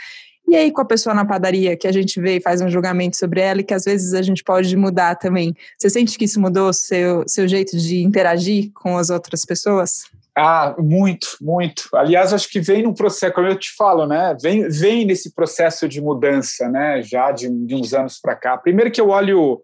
e 0.48 0.56
aí 0.56 0.72
com 0.72 0.82
a 0.82 0.86
pessoa 0.86 1.16
na 1.16 1.24
padaria, 1.26 1.78
que 1.78 1.88
a 1.88 1.92
gente 1.92 2.20
vê 2.20 2.38
e 2.38 2.42
faz 2.42 2.62
um 2.62 2.70
julgamento 2.70 3.16
sobre 3.16 3.40
ela 3.40 3.62
e 3.62 3.64
que 3.64 3.74
às 3.74 3.86
vezes 3.86 4.14
a 4.14 4.22
gente 4.22 4.44
pode 4.44 4.76
mudar 4.76 5.16
também. 5.16 5.56
Você 5.78 5.90
sente 5.90 6.18
que 6.18 6.26
isso 6.26 6.42
mudou 6.42 6.74
seu, 6.74 7.24
seu 7.28 7.48
jeito 7.48 7.78
de 7.78 8.04
interagir 8.04 8.72
com 8.74 8.98
as 8.98 9.10
outras 9.10 9.46
pessoas? 9.46 10.04
Ah, 10.38 10.76
muito, 10.80 11.36
muito. 11.42 11.90
Aliás, 11.94 12.34
acho 12.34 12.50
que 12.50 12.62
vem 12.62 12.84
num 12.84 12.94
processo, 12.94 13.34
como 13.34 13.48
eu 13.48 13.60
te 13.60 13.74
falo, 13.76 14.08
né? 14.08 14.36
Vem, 14.42 14.68
vem 14.70 15.06
nesse 15.06 15.34
processo 15.34 15.90
de 15.90 16.00
mudança, 16.00 16.70
né? 16.70 17.02
Já 17.02 17.32
de, 17.32 17.50
de 17.50 17.76
uns 17.76 17.94
anos 17.94 18.20
para 18.20 18.36
cá. 18.36 18.58
Primeiro 18.58 18.90
que 18.90 19.02
eu 19.02 19.10
olho 19.10 19.62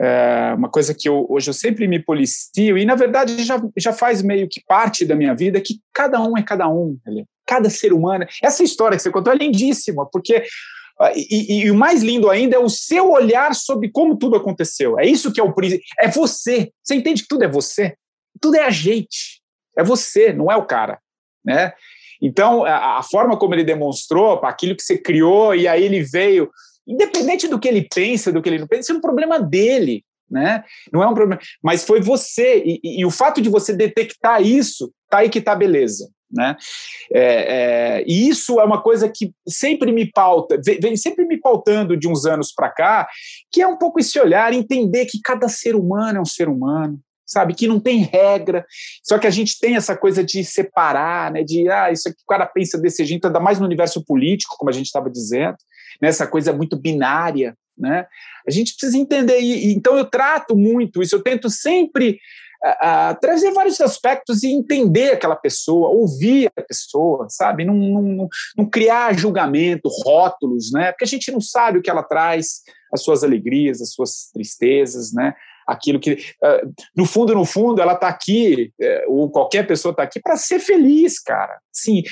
é, 0.00 0.52
uma 0.56 0.68
coisa 0.68 0.92
que 0.92 1.08
eu, 1.08 1.26
hoje 1.28 1.48
eu 1.48 1.54
sempre 1.54 1.86
me 1.86 2.00
policio, 2.00 2.76
e 2.76 2.84
na 2.84 2.96
verdade 2.96 3.42
já, 3.44 3.62
já 3.76 3.92
faz 3.92 4.22
meio 4.22 4.48
que 4.48 4.60
parte 4.66 5.04
da 5.04 5.14
minha 5.14 5.34
vida, 5.34 5.60
que 5.60 5.80
cada 5.92 6.20
um 6.20 6.36
é 6.36 6.42
cada 6.42 6.68
um, 6.68 6.98
cada 7.46 7.70
ser 7.70 7.92
humano. 7.92 8.26
Essa 8.42 8.64
história 8.64 8.96
que 8.96 9.02
você 9.02 9.10
contou 9.10 9.32
é 9.32 9.36
lindíssima, 9.36 10.08
porque 10.10 10.44
ah, 11.00 11.12
e, 11.14 11.26
e, 11.30 11.64
e, 11.64 11.70
o 11.70 11.74
mais 11.74 12.02
lindo 12.02 12.30
ainda 12.30 12.56
é 12.56 12.58
o 12.58 12.68
seu 12.68 13.10
olhar 13.10 13.54
sobre 13.54 13.90
como 13.90 14.16
tudo 14.16 14.36
aconteceu. 14.36 14.98
É 14.98 15.06
isso 15.06 15.32
que 15.32 15.40
é 15.40 15.44
o 15.44 15.54
é 15.98 16.08
você. 16.08 16.70
Você 16.82 16.94
entende 16.94 17.22
que 17.22 17.28
tudo 17.28 17.44
é 17.44 17.48
você? 17.48 17.94
Tudo 18.40 18.56
é 18.56 18.64
a 18.64 18.70
gente. 18.70 19.43
É 19.76 19.82
você, 19.82 20.32
não 20.32 20.50
é 20.50 20.56
o 20.56 20.66
cara, 20.66 20.98
né? 21.44 21.72
Então, 22.20 22.64
a, 22.64 22.98
a 22.98 23.02
forma 23.02 23.36
como 23.36 23.54
ele 23.54 23.64
demonstrou, 23.64 24.40
aquilo 24.44 24.74
que 24.74 24.82
você 24.82 24.96
criou, 24.96 25.54
e 25.54 25.68
aí 25.68 25.84
ele 25.84 26.02
veio, 26.02 26.50
independente 26.86 27.48
do 27.48 27.58
que 27.58 27.68
ele 27.68 27.86
pensa, 27.92 28.32
do 28.32 28.40
que 28.40 28.48
ele 28.48 28.58
não 28.58 28.66
pensa, 28.66 28.82
isso 28.82 28.92
é 28.92 28.96
um 28.96 29.00
problema 29.00 29.38
dele, 29.40 30.04
né? 30.30 30.64
Não 30.92 31.02
é 31.02 31.06
um 31.06 31.14
problema, 31.14 31.40
mas 31.62 31.84
foi 31.84 32.00
você, 32.00 32.62
e, 32.64 32.80
e, 32.82 33.00
e 33.00 33.04
o 33.04 33.10
fato 33.10 33.40
de 33.40 33.48
você 33.48 33.72
detectar 33.72 34.42
isso, 34.42 34.92
tá 35.10 35.18
aí 35.18 35.28
que 35.28 35.40
tá 35.40 35.54
beleza, 35.54 36.08
né? 36.30 36.56
É, 37.12 37.98
é, 37.98 38.04
e 38.06 38.28
isso 38.28 38.58
é 38.58 38.64
uma 38.64 38.82
coisa 38.82 39.08
que 39.08 39.32
sempre 39.46 39.92
me 39.92 40.10
pauta, 40.10 40.58
vem, 40.64 40.80
vem 40.80 40.96
sempre 40.96 41.24
me 41.24 41.38
pautando 41.38 41.96
de 41.96 42.08
uns 42.08 42.24
anos 42.24 42.52
para 42.52 42.70
cá, 42.70 43.08
que 43.52 43.62
é 43.62 43.66
um 43.66 43.76
pouco 43.76 44.00
esse 44.00 44.18
olhar, 44.18 44.52
entender 44.52 45.06
que 45.06 45.20
cada 45.22 45.48
ser 45.48 45.76
humano 45.76 46.18
é 46.18 46.22
um 46.22 46.26
ser 46.26 46.48
humano, 46.48 46.98
sabe? 47.26 47.54
Que 47.54 47.66
não 47.66 47.80
tem 47.80 48.02
regra. 48.02 48.64
Só 49.02 49.18
que 49.18 49.26
a 49.26 49.30
gente 49.30 49.58
tem 49.58 49.76
essa 49.76 49.96
coisa 49.96 50.22
de 50.22 50.44
separar, 50.44 51.32
né? 51.32 51.42
De, 51.42 51.68
ah, 51.68 51.90
isso 51.90 52.08
aqui 52.08 52.18
o 52.22 52.26
cara 52.26 52.46
pensa 52.46 52.78
desse 52.78 53.04
jeito, 53.04 53.26
ainda 53.26 53.40
mais 53.40 53.58
no 53.58 53.66
universo 53.66 54.04
político, 54.04 54.56
como 54.58 54.70
a 54.70 54.72
gente 54.72 54.86
estava 54.86 55.10
dizendo, 55.10 55.56
né? 56.00 56.10
coisa 56.30 56.52
muito 56.52 56.76
binária, 56.76 57.56
né? 57.76 58.06
A 58.46 58.50
gente 58.50 58.74
precisa 58.74 58.98
entender, 58.98 59.40
e, 59.40 59.72
então 59.72 59.96
eu 59.96 60.04
trato 60.04 60.56
muito 60.56 61.02
isso, 61.02 61.16
eu 61.16 61.22
tento 61.22 61.48
sempre 61.50 62.18
uh, 62.64 63.18
trazer 63.20 63.52
vários 63.52 63.80
aspectos 63.80 64.42
e 64.42 64.48
entender 64.48 65.12
aquela 65.12 65.36
pessoa, 65.36 65.88
ouvir 65.88 66.50
a 66.56 66.62
pessoa, 66.62 67.26
sabe? 67.28 67.64
Não, 67.64 67.74
não, 67.74 68.28
não 68.56 68.66
criar 68.66 69.16
julgamento, 69.16 69.88
rótulos, 70.04 70.72
né? 70.72 70.92
Porque 70.92 71.04
a 71.04 71.08
gente 71.08 71.30
não 71.30 71.40
sabe 71.40 71.78
o 71.78 71.82
que 71.82 71.90
ela 71.90 72.02
traz, 72.02 72.62
as 72.92 73.02
suas 73.02 73.24
alegrias, 73.24 73.80
as 73.80 73.92
suas 73.92 74.30
tristezas, 74.32 75.12
né? 75.12 75.34
Aquilo 75.66 76.00
que, 76.00 76.12
uh, 76.12 76.74
no 76.96 77.06
fundo, 77.06 77.34
no 77.34 77.44
fundo, 77.44 77.80
ela 77.80 77.94
está 77.94 78.08
aqui, 78.08 78.72
uh, 78.80 79.12
ou 79.12 79.30
qualquer 79.30 79.66
pessoa 79.66 79.90
está 79.90 80.02
aqui 80.02 80.20
para 80.20 80.36
ser 80.36 80.58
feliz, 80.58 81.18
cara. 81.18 81.58
Sim, 81.72 82.02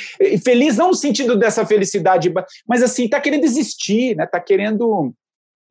feliz 0.45 0.77
não 0.77 0.89
no 0.89 0.95
sentido 0.95 1.37
dessa 1.37 1.65
felicidade, 1.65 2.33
mas 2.67 2.83
assim, 2.83 3.05
está 3.05 3.21
querendo 3.21 3.45
existir, 3.45 4.17
né? 4.17 4.25
Está 4.25 4.41
querendo. 4.41 5.15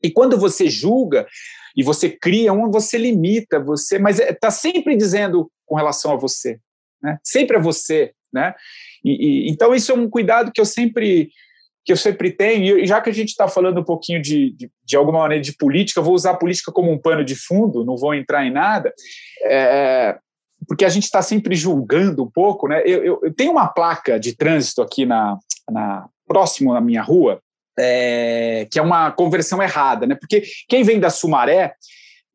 E 0.04 0.10
quando 0.10 0.38
você 0.38 0.70
julga 0.70 1.28
e 1.76 1.84
você 1.84 2.10
cria 2.10 2.54
um, 2.54 2.72
você 2.72 2.98
limita, 2.98 3.60
você, 3.60 4.00
mas 4.00 4.20
está 4.20 4.48
é, 4.48 4.52
sempre 4.52 4.96
dizendo 4.96 5.52
com 5.66 5.76
relação 5.76 6.12
a 6.12 6.16
você, 6.16 6.60
né? 7.02 7.18
Sempre 7.24 7.58
a 7.58 7.60
você, 7.60 8.14
né? 8.34 8.54
E, 9.04 9.12
e, 9.12 9.52
então 9.52 9.74
isso 9.74 9.92
é 9.92 9.96
um 9.96 10.10
cuidado 10.10 10.52
que 10.52 10.62
eu 10.62 10.66
sempre 10.66 11.30
que 11.84 11.92
eu 11.92 11.98
sempre 11.98 12.32
tenho, 12.32 12.78
e 12.78 12.86
já 12.86 13.02
que 13.02 13.10
a 13.10 13.14
gente 13.14 13.30
está 13.30 13.48
falando 13.48 13.80
um 13.80 13.84
pouquinho 13.84 14.22
de, 14.22 14.52
de, 14.52 14.72
de, 14.86 14.96
alguma 14.96 15.20
maneira 15.20 15.44
de 15.44 15.56
política, 15.56 16.02
vou 16.02 16.14
usar 16.14 16.32
a 16.32 16.38
política 16.38 16.72
como 16.72 16.92
um 16.92 16.98
pano 16.98 17.24
de 17.24 17.36
fundo, 17.36 17.84
não 17.84 17.98
vou 17.98 18.14
entrar 18.14 18.46
em 18.46 18.52
nada, 18.52 18.94
é, 19.44 20.16
porque 20.68 20.86
a 20.86 20.90
gente 20.90 21.06
está 21.06 21.22
sempre 21.22 21.56
julgando 21.56 22.24
um 22.24 22.30
pouco, 22.30 22.68
né? 22.68 22.82
Eu, 22.86 23.04
eu, 23.04 23.20
eu, 23.24 23.34
tenho 23.34 23.52
uma 23.52 23.68
placa 23.68 24.20
de 24.20 24.36
trânsito 24.36 24.82
aqui 24.82 25.06
na, 25.06 25.38
na 25.70 26.08
próximo 26.28 26.74
na 26.74 26.82
minha 26.82 27.02
rua, 27.02 27.42
é, 27.78 28.68
que 28.72 28.78
é 28.78 28.82
uma 28.82 29.12
conversão 29.12 29.62
errada, 29.62 30.06
né? 30.06 30.16
Porque 30.16 30.44
quem 30.70 30.84
vem 30.84 31.00
da 31.00 31.10
Sumaré 31.10 31.74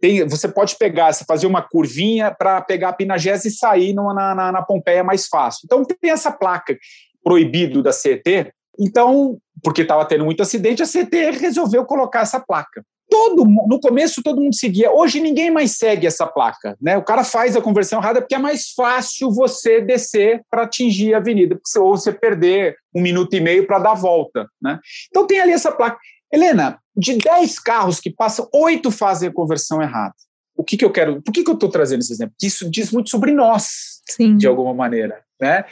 tem, 0.00 0.26
você 0.26 0.48
pode 0.48 0.76
pegar, 0.76 1.12
você 1.12 1.24
fazer 1.24 1.46
uma 1.46 1.62
curvinha 1.62 2.30
para 2.30 2.60
pegar 2.60 2.90
a 2.90 2.92
Pinagés 2.92 3.44
e 3.44 3.50
sair 3.50 3.94
na, 3.94 4.34
na, 4.34 4.52
na 4.52 4.62
Pompeia 4.62 5.04
mais 5.04 5.26
fácil. 5.28 5.62
Então 5.64 5.84
tem 5.84 6.10
essa 6.10 6.30
placa 6.30 6.76
proibido 7.22 7.82
da 7.82 7.92
CET. 7.92 8.52
Então, 8.78 9.38
porque 9.62 9.82
estava 9.82 10.04
tendo 10.04 10.24
muito 10.24 10.42
acidente, 10.42 10.82
a 10.82 10.86
CET 10.86 11.14
resolveu 11.32 11.84
colocar 11.84 12.20
essa 12.20 12.40
placa. 12.40 12.84
Todo 13.08 13.44
no 13.44 13.80
começo 13.80 14.22
todo 14.22 14.40
mundo 14.40 14.54
seguia. 14.56 14.90
Hoje 14.90 15.20
ninguém 15.20 15.48
mais 15.48 15.78
segue 15.78 16.08
essa 16.08 16.26
placa, 16.26 16.76
né? 16.82 16.98
O 16.98 17.04
cara 17.04 17.22
faz 17.22 17.54
a 17.56 17.62
conversão 17.62 18.00
errada 18.00 18.20
porque 18.20 18.34
é 18.34 18.38
mais 18.38 18.72
fácil 18.72 19.30
você 19.30 19.80
descer 19.80 20.42
para 20.50 20.62
atingir 20.62 21.14
a 21.14 21.18
avenida, 21.18 21.58
ou 21.78 21.96
você 21.96 22.12
perder 22.12 22.76
um 22.94 23.00
minuto 23.00 23.32
e 23.34 23.40
meio 23.40 23.64
para 23.64 23.78
dar 23.78 23.92
a 23.92 23.94
volta, 23.94 24.48
né? 24.60 24.80
Então 25.08 25.24
tem 25.24 25.40
ali 25.40 25.52
essa 25.52 25.70
placa. 25.70 25.98
Helena, 26.32 26.80
de 26.96 27.16
10 27.16 27.58
carros 27.60 28.00
que 28.00 28.10
passam, 28.10 28.48
oito 28.52 28.90
fazem 28.90 29.28
a 29.28 29.32
conversão 29.32 29.80
errada. 29.80 30.14
O 30.56 30.64
que, 30.64 30.76
que 30.76 30.84
eu 30.84 30.90
quero? 30.90 31.20
Por 31.22 31.32
que, 31.32 31.44
que 31.44 31.50
eu 31.50 31.54
estou 31.54 31.68
trazendo 31.68 32.00
esse 32.00 32.12
exemplo? 32.12 32.34
Porque 32.34 32.46
isso 32.46 32.68
diz 32.70 32.90
muito 32.90 33.10
sobre 33.10 33.32
nós, 33.32 34.00
Sim. 34.08 34.36
de 34.36 34.46
alguma 34.46 34.72
maneira. 34.72 35.20
Né? 35.40 35.64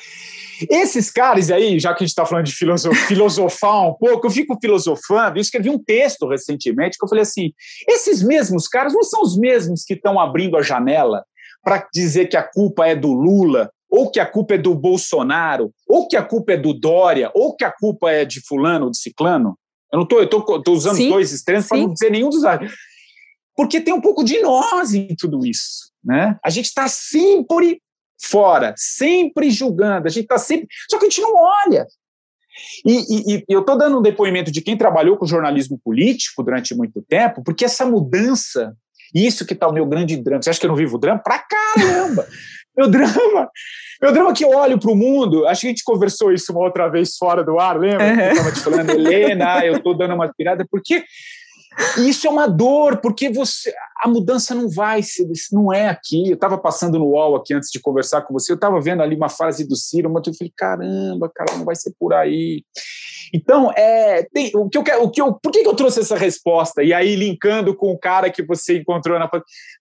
Esses 0.71 1.11
caras 1.11 1.51
aí, 1.51 1.79
já 1.79 1.95
que 1.95 2.05
a 2.05 2.07
gente 2.07 2.11
está 2.11 2.27
falando 2.27 2.45
de 2.45 2.53
filosof, 2.53 2.95
filosofar 3.09 3.89
um 3.89 3.95
pouco, 3.95 4.27
eu 4.27 4.31
fico 4.31 4.59
filosofando. 4.61 5.39
Eu 5.39 5.41
escrevi 5.41 5.71
um 5.71 5.79
texto 5.79 6.29
recentemente 6.29 6.99
que 6.99 7.05
eu 7.05 7.09
falei 7.09 7.23
assim: 7.23 7.53
esses 7.89 8.23
mesmos 8.23 8.69
caras 8.69 8.93
não 8.93 9.03
são 9.03 9.23
os 9.23 9.39
mesmos 9.39 9.83
que 9.85 9.95
estão 9.95 10.21
abrindo 10.21 10.57
a 10.57 10.63
janela 10.63 11.25
para 11.63 11.89
dizer 11.93 12.27
que 12.27 12.37
a 12.37 12.43
culpa 12.43 12.87
é 12.87 12.95
do 12.95 13.13
Lula, 13.13 13.71
ou 13.89 14.11
que 14.11 14.21
a 14.21 14.27
culpa 14.27 14.55
é 14.55 14.59
do 14.59 14.75
Bolsonaro, 14.75 15.73
ou 15.89 16.07
que 16.07 16.17
a 16.17 16.23
culpa 16.23 16.53
é 16.53 16.57
do 16.59 16.75
Dória, 16.75 17.31
ou 17.33 17.57
que 17.57 17.65
a 17.65 17.73
culpa 17.73 18.11
é 18.11 18.25
de 18.25 18.47
Fulano 18.47 18.87
ou 18.87 18.91
de 18.91 18.99
Ciclano. 18.99 19.57
Eu 19.91 19.99
não 19.99 20.03
estou, 20.03 20.75
usando 20.75 20.97
sim, 20.97 21.09
dois 21.09 21.33
extremos 21.33 21.69
para 21.69 21.79
não 21.79 21.93
dizer 21.93 22.11
nenhum 22.11 22.29
dos. 22.29 22.43
Porque 23.57 23.81
tem 23.81 23.95
um 23.95 24.01
pouco 24.01 24.25
de 24.25 24.41
nós 24.41 24.95
em 24.95 25.15
tudo 25.17 25.45
isso. 25.47 25.93
Né? 26.05 26.39
A 26.45 26.51
gente 26.51 26.67
está 26.67 26.89
sempre 26.89 27.81
fora, 28.21 28.75
sempre 28.77 29.51
julgando, 29.51 30.07
a 30.07 30.11
gente 30.11 30.25
está 30.25 30.39
sempre. 30.39 30.69
Só 30.91 30.99
que 30.99 31.07
a 31.07 31.09
gente 31.09 31.21
não 31.21 31.35
olha. 31.35 31.87
E, 32.87 32.93
e, 32.93 33.37
e 33.37 33.45
eu 33.49 33.61
estou 33.61 33.77
dando 33.77 33.99
um 33.99 34.03
depoimento 34.03 34.51
de 34.51 34.61
quem 34.61 34.77
trabalhou 34.77 35.17
com 35.17 35.27
jornalismo 35.27 35.81
político 35.83 36.43
durante 36.43 36.75
muito 36.75 37.03
tempo, 37.03 37.43
porque 37.43 37.65
essa 37.65 37.85
mudança, 37.85 38.75
isso 39.15 39.45
que 39.45 39.55
está 39.55 39.67
o 39.67 39.73
meu 39.73 39.87
grande 39.87 40.17
drama. 40.17 40.43
Você 40.43 40.51
acha 40.51 40.61
que 40.61 40.67
eu 40.67 40.71
não 40.71 40.77
vivo 40.77 40.99
drama? 40.99 41.21
Pra 41.21 41.39
caramba! 41.39 42.27
meu 42.77 42.89
drama, 42.89 43.49
meu 44.03 44.13
drama 44.13 44.33
que 44.33 44.45
eu 44.45 44.51
olho 44.51 44.79
para 44.79 44.91
o 44.91 44.97
mundo, 44.97 45.47
acho 45.47 45.61
que 45.61 45.67
a 45.69 45.71
gente 45.71 45.85
conversou 45.85 46.33
isso 46.33 46.53
uma 46.53 46.61
outra 46.61 46.89
vez 46.89 47.17
fora 47.17 47.45
do 47.45 47.59
ar, 47.59 47.79
lembra? 47.79 48.27
Eu 48.27 48.33
estava 48.33 48.53
te 48.53 48.61
falando, 48.61 48.91
Helena, 48.91 49.65
eu 49.65 49.77
estou 49.77 49.97
dando 49.97 50.15
uma 50.15 50.33
pirada, 50.33 50.67
porque 50.69 51.05
isso 51.99 52.27
é 52.27 52.31
uma 52.31 52.47
dor, 52.47 52.99
porque 52.99 53.31
você 53.31 53.73
a 54.05 54.09
mudança 54.09 54.55
não 54.55 54.69
vai, 54.69 55.01
não 55.51 55.73
é 55.73 55.89
aqui. 55.89 56.29
Eu 56.29 56.35
estava 56.35 56.59
passando 56.59 56.99
no 56.99 57.07
UOL 57.07 57.37
aqui 57.37 57.55
antes 57.55 57.71
de 57.71 57.81
conversar 57.81 58.23
com 58.23 58.35
você, 58.35 58.53
eu 58.53 58.57
estava 58.57 58.81
vendo 58.81 59.03
ali 59.03 59.17
uma 59.17 59.31
frase 59.31 59.67
do 59.67 59.75
Ciro, 59.75 60.11
mas 60.13 60.27
eu 60.27 60.35
falei, 60.35 60.53
caramba, 60.55 61.31
cara, 61.35 61.57
não 61.57 61.65
vai 61.65 61.75
ser 61.75 61.95
por 61.99 62.13
aí. 62.13 62.63
Então, 63.33 63.73
é, 63.73 64.25
tem, 64.25 64.51
o 64.55 64.69
que 64.69 64.77
eu 64.77 64.85
quero, 64.85 65.03
o 65.03 65.11
que 65.11 65.21
eu, 65.21 65.33
por 65.35 65.51
que, 65.51 65.63
que 65.63 65.69
eu 65.69 65.75
trouxe 65.75 66.01
essa 66.01 66.17
resposta? 66.17 66.83
E 66.83 66.93
aí, 66.93 67.17
linkando 67.17 67.75
com 67.75 67.91
o 67.93 67.99
cara 67.99 68.31
que 68.31 68.43
você 68.43 68.79
encontrou 68.79 69.19
na 69.19 69.31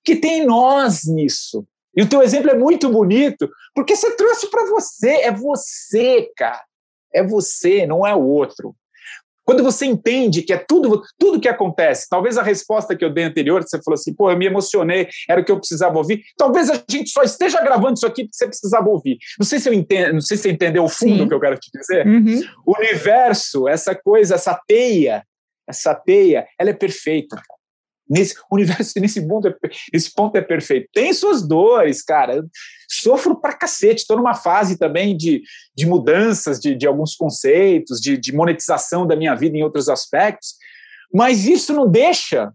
que 0.03 0.15
tem 0.15 0.45
nós 0.45 1.01
nisso. 1.05 1.65
E 1.95 2.01
o 2.01 2.09
teu 2.09 2.23
exemplo 2.23 2.49
é 2.49 2.57
muito 2.57 2.89
bonito, 2.89 3.49
porque 3.75 3.95
você 3.95 4.15
trouxe 4.15 4.49
para 4.49 4.65
você, 4.65 5.09
é 5.21 5.31
você, 5.31 6.31
cara. 6.35 6.63
É 7.13 7.21
você, 7.21 7.85
não 7.85 8.07
é 8.07 8.15
o 8.15 8.23
outro. 8.23 8.75
Quando 9.45 9.63
você 9.63 9.85
entende 9.85 10.41
que 10.41 10.53
é 10.53 10.57
tudo, 10.57 11.01
tudo 11.19 11.39
que 11.39 11.47
acontece, 11.47 12.07
talvez 12.09 12.37
a 12.37 12.43
resposta 12.43 12.95
que 12.95 13.03
eu 13.03 13.13
dei 13.13 13.25
anterior, 13.25 13.63
você 13.63 13.81
falou 13.83 13.95
assim, 13.95 14.13
pô, 14.13 14.31
eu 14.31 14.37
me 14.37 14.45
emocionei, 14.45 15.07
era 15.29 15.41
o 15.41 15.45
que 15.45 15.51
eu 15.51 15.59
precisava 15.59 15.97
ouvir. 15.97 16.23
Talvez 16.37 16.69
a 16.69 16.81
gente 16.89 17.09
só 17.09 17.23
esteja 17.23 17.61
gravando 17.61 17.95
isso 17.95 18.07
aqui 18.07 18.23
porque 18.23 18.35
você 18.35 18.47
precisava 18.47 18.87
ouvir. 18.89 19.17
Não 19.37 19.45
sei 19.45 19.59
se 19.59 19.69
eu 19.69 19.73
entendo, 19.73 20.13
não 20.13 20.21
sei 20.21 20.37
se 20.37 20.43
você 20.43 20.51
entendeu 20.51 20.83
o 20.83 20.89
fundo 20.89 21.23
Sim. 21.23 21.27
que 21.27 21.33
eu 21.33 21.39
quero 21.39 21.57
te 21.57 21.69
dizer. 21.77 22.07
Uhum. 22.07 22.41
O 22.65 22.77
universo, 22.77 23.67
essa 23.67 23.93
coisa, 23.95 24.35
essa 24.35 24.59
teia, 24.67 25.23
essa 25.67 25.93
teia, 25.93 26.45
ela 26.59 26.69
é 26.69 26.73
perfeita. 26.73 27.41
Nesse 28.09 28.35
universo, 28.51 28.93
nesse 28.99 29.21
mundo, 29.21 29.55
esse 29.91 30.13
ponto 30.13 30.37
é 30.37 30.41
perfeito. 30.41 30.89
Tem 30.93 31.13
suas 31.13 31.45
dores, 31.47 32.03
cara. 32.03 32.35
Eu 32.35 32.43
sofro 32.89 33.39
pra 33.39 33.53
cacete. 33.53 34.01
Estou 34.01 34.17
numa 34.17 34.33
fase 34.33 34.77
também 34.77 35.15
de, 35.15 35.41
de 35.75 35.85
mudanças 35.85 36.59
de, 36.59 36.75
de 36.75 36.87
alguns 36.87 37.15
conceitos, 37.15 37.99
de, 37.99 38.17
de 38.17 38.33
monetização 38.33 39.07
da 39.07 39.15
minha 39.15 39.35
vida 39.35 39.57
em 39.57 39.63
outros 39.63 39.89
aspectos. 39.89 40.55
Mas 41.13 41.45
isso 41.45 41.73
não 41.73 41.89
deixa 41.89 42.51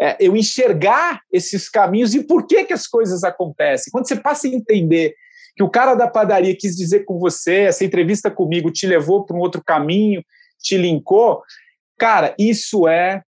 é, 0.00 0.16
eu 0.20 0.36
enxergar 0.36 1.20
esses 1.32 1.68
caminhos 1.68 2.14
e 2.14 2.22
por 2.22 2.46
que, 2.46 2.64
que 2.64 2.72
as 2.72 2.86
coisas 2.86 3.24
acontecem. 3.24 3.90
Quando 3.90 4.06
você 4.06 4.16
passa 4.16 4.46
a 4.46 4.50
entender 4.50 5.14
que 5.56 5.62
o 5.62 5.68
cara 5.68 5.96
da 5.96 6.06
padaria 6.06 6.56
quis 6.56 6.76
dizer 6.76 7.04
com 7.04 7.18
você, 7.18 7.62
essa 7.62 7.84
entrevista 7.84 8.30
comigo 8.30 8.70
te 8.70 8.86
levou 8.86 9.26
para 9.26 9.36
um 9.36 9.40
outro 9.40 9.62
caminho, 9.62 10.22
te 10.62 10.76
linkou, 10.76 11.42
cara, 11.98 12.32
isso 12.38 12.86
é 12.86 13.22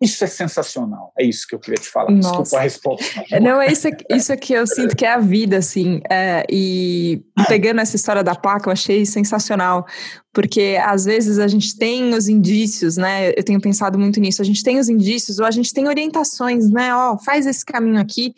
isso 0.00 0.22
é 0.22 0.26
sensacional. 0.28 1.12
É 1.18 1.24
isso 1.24 1.46
que 1.46 1.54
eu 1.54 1.58
queria 1.58 1.80
te 1.80 1.88
falar. 1.88 2.10
Nossa. 2.10 2.28
Desculpa 2.28 2.58
a 2.58 2.60
resposta. 2.60 3.24
Não, 3.40 3.60
é 3.60 3.72
isso, 3.72 3.88
isso 4.10 4.36
que 4.36 4.52
eu 4.52 4.66
sinto 4.66 4.94
que 4.94 5.04
é 5.04 5.12
a 5.12 5.18
vida, 5.18 5.56
assim. 5.56 6.00
É, 6.08 6.44
e 6.48 7.20
pegando 7.48 7.80
essa 7.80 7.96
história 7.96 8.22
da 8.22 8.34
placa, 8.34 8.68
eu 8.68 8.72
achei 8.72 9.04
sensacional. 9.04 9.84
Porque 10.32 10.78
às 10.84 11.04
vezes 11.04 11.40
a 11.40 11.48
gente 11.48 11.76
tem 11.76 12.14
os 12.14 12.28
indícios, 12.28 12.96
né? 12.96 13.30
Eu 13.30 13.42
tenho 13.42 13.60
pensado 13.60 13.98
muito 13.98 14.20
nisso. 14.20 14.40
A 14.40 14.44
gente 14.44 14.62
tem 14.62 14.78
os 14.78 14.88
indícios 14.88 15.40
ou 15.40 15.44
a 15.44 15.50
gente 15.50 15.74
tem 15.74 15.88
orientações, 15.88 16.70
né? 16.70 16.94
Ó, 16.94 17.14
oh, 17.14 17.18
faz 17.18 17.44
esse 17.44 17.64
caminho 17.64 17.98
aqui 17.98 18.34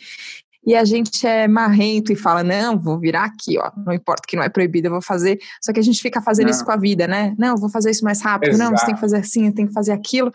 e 0.64 0.74
a 0.74 0.84
gente 0.84 1.26
é 1.26 1.48
marrento 1.48 2.12
e 2.12 2.16
fala, 2.16 2.42
não, 2.42 2.78
vou 2.78 2.98
virar 2.98 3.24
aqui, 3.24 3.58
ó, 3.58 3.70
não 3.84 3.92
importa 3.92 4.22
que 4.28 4.36
não 4.36 4.42
é 4.42 4.48
proibido, 4.48 4.88
eu 4.88 4.92
vou 4.92 5.02
fazer. 5.02 5.38
Só 5.60 5.72
que 5.72 5.80
a 5.80 5.82
gente 5.82 6.00
fica 6.00 6.20
fazendo 6.20 6.46
não. 6.46 6.52
isso 6.52 6.64
com 6.64 6.72
a 6.72 6.76
vida, 6.76 7.08
né? 7.08 7.34
Não, 7.38 7.56
vou 7.56 7.70
fazer 7.70 7.90
isso 7.90 8.04
mais 8.04 8.20
rápido, 8.20 8.50
Exato. 8.50 8.70
não, 8.70 8.76
você 8.76 8.86
tem 8.86 8.94
que 8.94 9.00
fazer 9.00 9.16
assim, 9.16 9.50
tem 9.52 9.66
que 9.66 9.72
fazer 9.72 9.92
aquilo. 9.92 10.30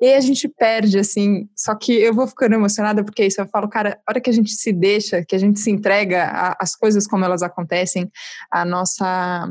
E 0.00 0.14
a 0.14 0.20
gente 0.20 0.48
perde, 0.48 0.98
assim. 0.98 1.48
Só 1.54 1.74
que 1.74 1.92
eu 1.92 2.14
vou 2.14 2.26
ficando 2.26 2.54
emocionada 2.54 3.04
porque 3.04 3.22
é 3.22 3.26
isso. 3.26 3.40
Eu 3.40 3.46
falo, 3.46 3.68
cara, 3.68 3.98
a 4.06 4.12
hora 4.12 4.20
que 4.20 4.30
a 4.30 4.32
gente 4.32 4.50
se 4.52 4.72
deixa, 4.72 5.24
que 5.24 5.34
a 5.34 5.38
gente 5.38 5.60
se 5.60 5.70
entrega 5.70 6.54
às 6.58 6.74
coisas 6.74 7.06
como 7.06 7.24
elas 7.24 7.42
acontecem, 7.42 8.10
a 8.50 8.64
nossa 8.64 9.50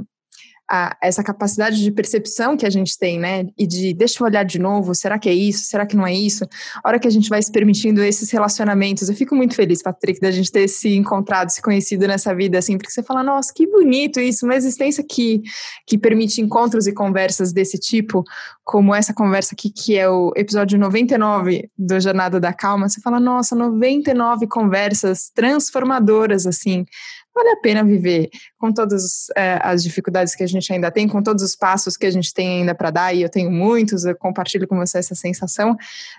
a, 0.69 0.97
essa 1.01 1.23
capacidade 1.23 1.82
de 1.82 1.91
percepção 1.91 2.58
que 2.58 2.65
a 2.65 2.69
gente 2.69 2.97
tem, 2.97 3.19
né? 3.19 3.47
E 3.58 3.67
de 3.67 3.93
deixa 3.93 4.21
eu 4.21 4.28
olhar 4.28 4.43
de 4.43 4.60
novo, 4.60 4.95
será 4.95 5.19
que 5.19 5.30
é 5.30 5.34
isso? 5.34 5.65
Será 5.65 5.86
que 5.86 5.95
não 5.95 6.06
é 6.06 6.13
isso? 6.13 6.45
A 6.84 6.89
hora 6.89 6.99
que 6.99 7.08
a 7.08 7.12
gente 7.12 7.30
vai 7.30 7.41
se 7.41 7.51
permitindo 7.51 8.04
esses 8.04 8.32
relacionamentos, 8.32 9.08
eu 9.08 9.15
fico 9.15 9.36
muito 9.36 9.56
feliz, 9.56 9.82
Patrick, 9.82 10.19
da 10.19 10.32
gente 10.32 10.51
ter 10.51 10.67
se 10.67 10.95
encontrado, 10.95 11.49
se 11.49 11.62
conhecido 11.62 12.08
nessa 12.08 12.34
vida, 12.34 12.58
assim, 12.58 12.78
porque 12.78 12.91
você 12.91 13.04
fala, 13.04 13.23
nossa, 13.23 13.54
que 13.54 13.67
bonito 13.67 14.19
isso, 14.19 14.45
uma 14.45 14.56
existência 14.56 15.04
que, 15.08 15.41
que 15.86 15.97
permite 15.97 16.41
encontros 16.41 16.88
e 16.88 16.93
conversas 16.93 17.54
desse 17.54 17.78
tipo, 17.78 18.23
como 18.63 18.93
essa 18.95 19.13
conversa 19.13 19.54
aqui, 19.54 19.69
que 19.69 19.95
é 19.95 20.10
o 20.10 20.32
episódio 20.36 20.80
99 20.80 21.69
do 21.78 21.99
Jornada 21.99 22.39
da 22.39 22.51
Calma, 22.51 22.89
você 22.89 22.99
fala, 23.01 23.19
nossa, 23.19 23.56
99 23.56 24.47
conversas 24.47 25.30
transformadoras, 25.34 26.47
assim, 26.47 26.86
vale 27.36 27.50
a 27.50 27.58
pena 27.58 27.84
viver 27.84 28.30
com 28.58 28.71
todas 28.71 29.28
é, 29.36 29.60
as 29.62 29.84
dificuldades 29.84 30.34
que 30.34 30.43
a 30.43 30.48
gente 30.48 30.71
ainda 30.71 30.89
tem, 30.89 31.08
com 31.08 31.21
todos 31.21 31.43
os 31.43 31.56
passos 31.56 31.98
que 31.98 32.06
a 32.06 32.12
gente 32.12 32.34
tem 32.34 32.62
ainda 32.62 32.74
para 32.74 32.89
dar, 32.89 33.13
e 33.13 33.21
eu 33.21 33.30
tenho 33.30 33.52
muitos, 33.52 34.06
eu 34.06 34.15
compartilho 34.15 34.67
com 34.67 34.78
você 34.78 35.00
essa 35.00 35.13
sensação, 35.13 35.76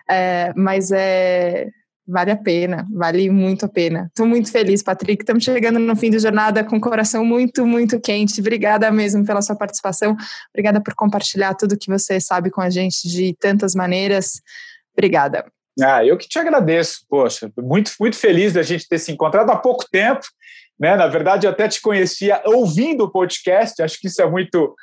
é, 0.08 0.52
mas 0.54 0.92
é. 0.92 1.68
Vale 2.08 2.30
a 2.30 2.36
pena, 2.36 2.86
vale 2.88 3.28
muito 3.28 3.66
a 3.66 3.68
pena. 3.68 4.06
Estou 4.06 4.28
muito 4.28 4.48
feliz, 4.52 4.80
Patrick. 4.80 5.24
Estamos 5.24 5.42
chegando 5.42 5.80
no 5.80 5.96
fim 5.96 6.08
da 6.08 6.20
jornada 6.20 6.62
com 6.62 6.76
o 6.76 6.80
coração 6.80 7.24
muito, 7.24 7.66
muito 7.66 7.98
quente. 7.98 8.40
Obrigada 8.40 8.88
mesmo 8.92 9.26
pela 9.26 9.42
sua 9.42 9.56
participação. 9.56 10.16
Obrigada 10.50 10.80
por 10.80 10.94
compartilhar 10.94 11.54
tudo 11.54 11.76
que 11.76 11.90
você 11.90 12.20
sabe 12.20 12.48
com 12.48 12.60
a 12.60 12.70
gente 12.70 13.08
de 13.08 13.34
tantas 13.40 13.74
maneiras. 13.74 14.40
Obrigada. 14.96 15.46
Ah, 15.82 16.04
eu 16.04 16.16
que 16.16 16.28
te 16.28 16.38
agradeço, 16.38 17.04
poxa, 17.08 17.50
muito, 17.58 17.90
muito 17.98 18.16
feliz 18.16 18.52
da 18.52 18.62
gente 18.62 18.88
ter 18.88 18.98
se 18.98 19.10
encontrado 19.10 19.50
há 19.50 19.56
pouco 19.56 19.84
tempo 19.90 20.26
né? 20.78 20.96
Na 20.96 21.06
verdade, 21.06 21.46
eu 21.46 21.50
até 21.50 21.68
te 21.68 21.80
conhecia 21.80 22.42
ouvindo 22.44 23.04
o 23.04 23.10
podcast, 23.10 23.82
acho 23.82 23.98
que 24.00 24.08
isso 24.08 24.20
é 24.20 24.28
muito 24.28 24.74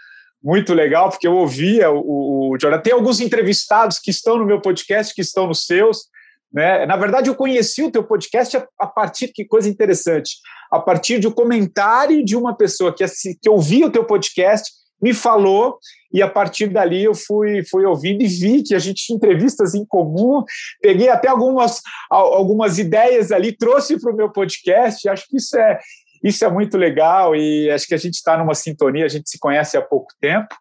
muito 0.44 0.74
legal, 0.74 1.10
porque 1.10 1.26
eu 1.26 1.36
ouvia 1.38 1.90
o, 1.90 2.52
o 2.52 2.58
Jordan. 2.60 2.82
Tem 2.82 2.92
alguns 2.92 3.22
entrevistados 3.22 3.98
que 3.98 4.12
estão 4.12 4.38
no 4.38 4.46
meu 4.46 4.60
podcast, 4.60 5.16
que 5.16 5.22
estão 5.22 5.48
nos 5.48 5.66
seus. 5.66 6.10
Né? 6.54 6.86
Na 6.86 6.98
verdade, 6.98 7.30
eu 7.30 7.36
conheci 7.36 7.82
o 7.82 7.90
teu 7.90 8.04
podcast 8.04 8.62
a, 8.78 8.86
partir, 8.86 9.30
que 9.30 9.46
coisa 9.46 9.70
interessante, 9.70 10.36
a 10.70 10.80
partir 10.80 11.20
de 11.20 11.28
um 11.30 11.32
comentário 11.32 12.26
de 12.26 12.36
uma 12.36 12.54
pessoa 12.54 12.94
que, 12.94 13.06
que 13.42 13.50
ouvia 13.50 13.88
o 13.88 13.90
teu 13.90 14.04
podcast 14.04 14.70
me 15.04 15.14
falou 15.14 15.78
e 16.14 16.22
a 16.22 16.30
partir 16.30 16.68
dali 16.68 17.04
eu 17.04 17.14
fui, 17.14 17.62
fui 17.70 17.84
ouvindo 17.84 18.24
e 18.24 18.28
vi 18.28 18.64
que 18.64 18.74
a 18.74 18.80
gente 18.80 19.06
tinha 19.06 19.18
entrevistas 19.18 19.76
em 19.76 19.86
comum, 19.86 20.46
peguei 20.82 21.10
até 21.10 21.28
algumas, 21.28 21.82
algumas 22.10 22.80
ideias 22.80 23.30
ali, 23.30 23.52
trouxe 23.52 24.00
para 24.00 24.14
o 24.14 24.16
meu 24.16 24.32
podcast, 24.32 25.10
acho 25.10 25.28
que 25.28 25.36
isso 25.36 25.58
é, 25.58 25.78
isso 26.24 26.46
é 26.46 26.50
muito 26.50 26.78
legal 26.78 27.36
e 27.36 27.70
acho 27.70 27.86
que 27.86 27.94
a 27.94 27.98
gente 27.98 28.14
está 28.14 28.38
numa 28.38 28.56
sintonia, 28.56 29.04
a 29.04 29.10
gente 29.10 29.30
se 29.30 29.38
conhece 29.38 29.76
há 29.76 29.82
pouco 29.82 30.08
tempo, 30.22 30.56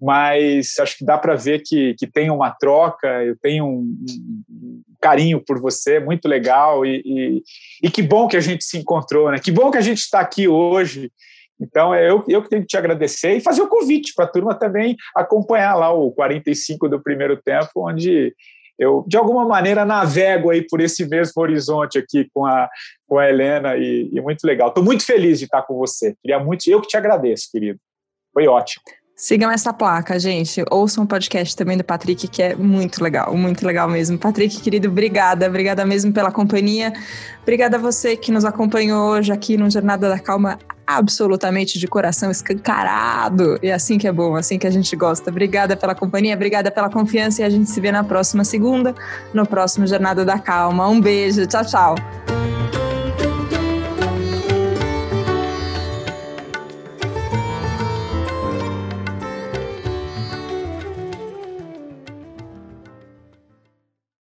mas 0.00 0.78
acho 0.78 0.96
que 0.96 1.04
dá 1.04 1.18
para 1.18 1.34
ver 1.34 1.62
que, 1.64 1.94
que 1.98 2.06
tem 2.06 2.30
uma 2.30 2.52
troca, 2.52 3.08
eu 3.24 3.36
tenho 3.42 3.64
um, 3.66 3.96
um 4.48 4.82
carinho 5.00 5.42
por 5.44 5.60
você, 5.60 5.98
muito 5.98 6.28
legal, 6.28 6.86
e, 6.86 7.02
e, 7.04 7.42
e, 7.82 7.90
que 7.90 8.00
bom 8.00 8.28
que 8.28 8.36
a 8.36 8.40
gente 8.40 8.62
se 8.62 8.78
encontrou, 8.78 9.32
né? 9.32 9.40
Que 9.40 9.50
bom 9.50 9.72
que 9.72 9.78
a 9.78 9.82
gente 9.82 9.98
está 9.98 10.20
aqui 10.20 10.46
hoje. 10.46 11.10
Então, 11.60 11.92
é 11.92 12.08
eu, 12.08 12.24
eu 12.28 12.42
que 12.42 12.48
tenho 12.48 12.62
que 12.62 12.68
te 12.68 12.76
agradecer 12.76 13.34
e 13.34 13.40
fazer 13.40 13.62
o 13.62 13.68
convite 13.68 14.12
para 14.14 14.24
a 14.24 14.28
turma 14.28 14.54
também 14.54 14.96
acompanhar 15.14 15.74
lá 15.74 15.92
o 15.92 16.12
45 16.12 16.88
do 16.88 17.02
primeiro 17.02 17.36
tempo, 17.36 17.88
onde 17.88 18.34
eu, 18.78 19.04
de 19.08 19.16
alguma 19.16 19.44
maneira, 19.44 19.84
navego 19.84 20.50
aí 20.50 20.64
por 20.64 20.80
esse 20.80 21.08
mesmo 21.08 21.42
horizonte 21.42 21.98
aqui 21.98 22.28
com 22.32 22.46
a, 22.46 22.68
com 23.08 23.18
a 23.18 23.28
Helena 23.28 23.76
e, 23.76 24.08
e 24.12 24.20
muito 24.20 24.44
legal. 24.44 24.68
Estou 24.68 24.84
muito 24.84 25.04
feliz 25.04 25.38
de 25.38 25.46
estar 25.46 25.62
com 25.62 25.76
você. 25.76 26.14
Queria 26.22 26.38
muito, 26.38 26.68
eu 26.68 26.80
que 26.80 26.86
te 26.86 26.96
agradeço, 26.96 27.48
querido. 27.50 27.78
Foi 28.32 28.46
ótimo. 28.46 28.84
Sigam 29.16 29.50
essa 29.50 29.72
placa, 29.72 30.16
gente. 30.16 30.62
Ouçam 30.70 31.02
o 31.02 31.06
podcast 31.06 31.56
também 31.56 31.76
do 31.76 31.82
Patrick, 31.82 32.28
que 32.28 32.40
é 32.40 32.54
muito 32.54 33.02
legal, 33.02 33.36
muito 33.36 33.66
legal 33.66 33.88
mesmo. 33.88 34.16
Patrick, 34.16 34.60
querido, 34.60 34.88
obrigada. 34.88 35.48
Obrigada 35.48 35.84
mesmo 35.84 36.12
pela 36.12 36.30
companhia. 36.30 36.92
Obrigada 37.42 37.78
a 37.78 37.80
você 37.80 38.16
que 38.16 38.30
nos 38.30 38.44
acompanhou 38.44 39.10
hoje 39.10 39.32
aqui 39.32 39.56
no 39.56 39.68
Jornada 39.68 40.08
da 40.08 40.20
Calma, 40.20 40.56
absolutamente 40.88 41.78
de 41.78 41.86
coração 41.86 42.30
escancarado. 42.30 43.58
E 43.62 43.70
assim 43.70 43.98
que 43.98 44.08
é 44.08 44.12
bom, 44.12 44.34
assim 44.36 44.58
que 44.58 44.66
a 44.66 44.70
gente 44.70 44.96
gosta. 44.96 45.30
Obrigada 45.30 45.76
pela 45.76 45.94
companhia, 45.94 46.34
obrigada 46.34 46.70
pela 46.70 46.88
confiança 46.88 47.42
e 47.42 47.44
a 47.44 47.50
gente 47.50 47.68
se 47.68 47.78
vê 47.78 47.92
na 47.92 48.02
próxima 48.02 48.42
segunda, 48.42 48.94
no 49.34 49.46
próximo 49.46 49.86
Jornada 49.86 50.24
da 50.24 50.38
Calma. 50.38 50.88
Um 50.88 50.98
beijo, 50.98 51.46
tchau, 51.46 51.64
tchau. 51.64 52.57